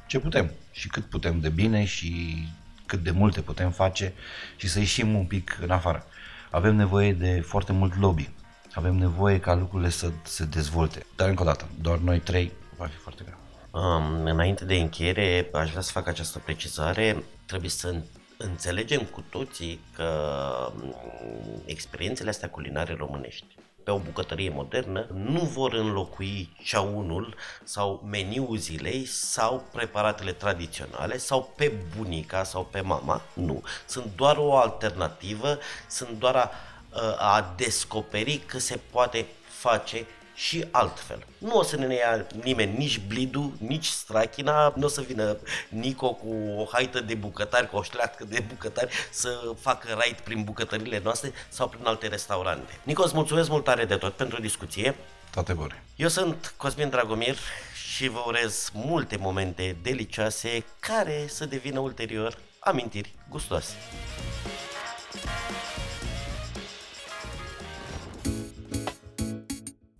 ce 0.07 0.19
putem 0.19 0.51
și 0.71 0.87
cât 0.87 1.05
putem 1.05 1.39
de 1.39 1.49
bine 1.49 1.85
și 1.85 2.37
cât 2.85 3.03
de 3.03 3.11
multe 3.11 3.41
putem 3.41 3.71
face 3.71 4.13
și 4.55 4.67
să 4.67 4.79
ieșim 4.79 5.15
un 5.15 5.25
pic 5.25 5.57
în 5.61 5.69
afară. 5.69 6.05
Avem 6.51 6.75
nevoie 6.75 7.13
de 7.13 7.43
foarte 7.47 7.71
mult 7.71 7.99
lobby. 7.99 8.29
Avem 8.73 8.95
nevoie 8.95 9.39
ca 9.39 9.53
lucrurile 9.53 9.89
să 9.89 10.11
se 10.23 10.45
dezvolte. 10.45 11.05
Dar 11.15 11.29
încă 11.29 11.41
o 11.41 11.45
dată, 11.45 11.67
doar 11.81 11.97
noi 11.97 12.19
trei 12.19 12.51
va 12.77 12.85
fi 12.85 12.97
foarte 12.97 13.23
greu. 13.23 13.37
Um, 13.71 14.25
înainte 14.25 14.65
de 14.65 14.75
încheiere, 14.75 15.49
aș 15.53 15.69
vrea 15.69 15.81
să 15.81 15.91
fac 15.91 16.07
această 16.07 16.39
precizare. 16.39 17.23
Trebuie 17.45 17.69
să 17.69 17.95
înțelegem 18.37 19.01
cu 19.01 19.23
toții 19.29 19.79
că 19.95 20.71
mm, 20.75 21.61
experiențele 21.65 22.29
astea 22.29 22.49
culinare 22.49 22.95
românești 22.97 23.45
pe 23.85 23.91
o 23.91 23.97
bucătărie 23.97 24.49
modernă 24.49 25.07
nu 25.13 25.39
vor 25.39 25.73
înlocui 25.73 26.49
ceaunul 26.63 27.35
sau 27.63 28.03
meniul 28.09 28.57
zilei 28.57 29.05
sau 29.05 29.63
preparatele 29.71 30.31
tradiționale 30.31 31.17
sau 31.17 31.53
pe 31.55 31.71
bunica 31.97 32.43
sau 32.43 32.67
pe 32.71 32.81
mama. 32.81 33.21
Nu. 33.33 33.63
Sunt 33.85 34.15
doar 34.15 34.37
o 34.37 34.57
alternativă, 34.57 35.57
sunt 35.89 36.19
doar 36.19 36.35
a, 36.35 36.51
a 37.17 37.53
descoperi 37.57 38.37
că 38.37 38.59
se 38.59 38.79
poate 38.91 39.25
face 39.47 40.05
și 40.35 40.65
altfel. 40.71 41.25
Nu 41.37 41.57
o 41.57 41.63
să 41.63 41.75
ne 41.75 41.95
ia 41.95 42.25
nimeni 42.43 42.77
nici 42.77 42.99
Blidu, 43.07 43.53
nici 43.57 43.85
Strachina, 43.85 44.73
nu 44.75 44.85
o 44.85 44.89
să 44.89 45.01
vină 45.01 45.37
Nico 45.69 46.13
cu 46.13 46.33
o 46.57 46.65
haită 46.71 46.99
de 46.99 47.13
bucătari, 47.13 47.69
cu 47.69 47.75
o 47.75 47.83
șleatcă 47.83 48.25
de 48.25 48.43
bucătari 48.47 48.93
să 49.11 49.53
facă 49.59 49.93
raid 49.97 50.15
prin 50.15 50.43
bucătările 50.43 50.99
noastre 51.03 51.31
sau 51.49 51.67
prin 51.67 51.85
alte 51.85 52.07
restaurante. 52.07 52.79
Nico, 52.83 53.03
îți 53.03 53.15
mulțumesc 53.15 53.49
mult 53.49 53.63
tare 53.63 53.85
de 53.85 53.95
tot 53.95 54.13
pentru 54.13 54.41
discuție. 54.41 54.95
Toate 55.31 55.53
bune. 55.53 55.83
Eu 55.95 56.07
sunt 56.07 56.53
Cosmin 56.57 56.89
Dragomir 56.89 57.37
și 57.95 58.07
vă 58.07 58.23
urez 58.25 58.69
multe 58.73 59.17
momente 59.17 59.77
delicioase 59.81 60.65
care 60.79 61.25
să 61.27 61.45
devină 61.45 61.79
ulterior 61.79 62.37
amintiri 62.59 63.13
gustoase. 63.29 63.73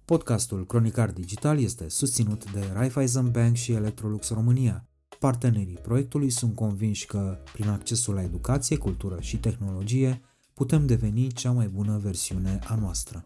Podcastul 0.06 0.66
Cronicar 0.66 1.12
Digital 1.12 1.60
este 1.60 1.90
susținut 1.90 2.52
de 2.52 2.70
Raiffeisen 2.74 3.32
Bank 3.32 3.56
și 3.56 3.72
Electrolux 3.72 4.30
România. 4.30 4.86
Partenerii 5.20 5.80
proiectului 5.82 6.30
sunt 6.30 6.56
convinși 6.56 7.06
că, 7.06 7.38
prin 7.54 7.70
accesul 7.70 8.14
la 8.14 8.22
educație, 8.22 8.78
cultură 8.78 9.18
și 9.22 9.38
tehnologie, 9.38 10.22
putem 10.54 10.86
deveni 10.86 11.32
cea 11.32 11.52
mai 11.52 11.68
bună 11.68 11.98
versiune 11.98 12.60
a 12.68 12.76
noastră. 12.76 13.22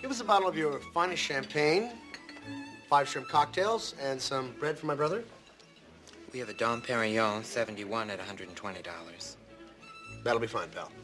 Give 0.00 0.10
us 0.10 0.20
a 0.20 0.24
bottle 0.26 0.48
of 0.48 0.56
your 0.56 0.80
finest 0.92 1.26
champagne, 1.26 1.84
five 2.88 3.06
shrimp 3.06 3.26
cocktails, 3.26 3.94
and 4.10 4.20
some 4.20 4.46
bread 4.58 4.78
for 4.78 4.88
my 4.90 4.96
brother. 4.96 5.24
We 6.32 6.40
have 6.40 6.50
a 6.50 6.56
Dom 6.64 6.80
Perignon 6.80 7.42
71 7.42 8.10
at 8.10 8.18
$120. 8.18 9.36
That'll 10.24 10.38
be 10.38 10.46
fine, 10.46 10.70
pal. 10.74 11.03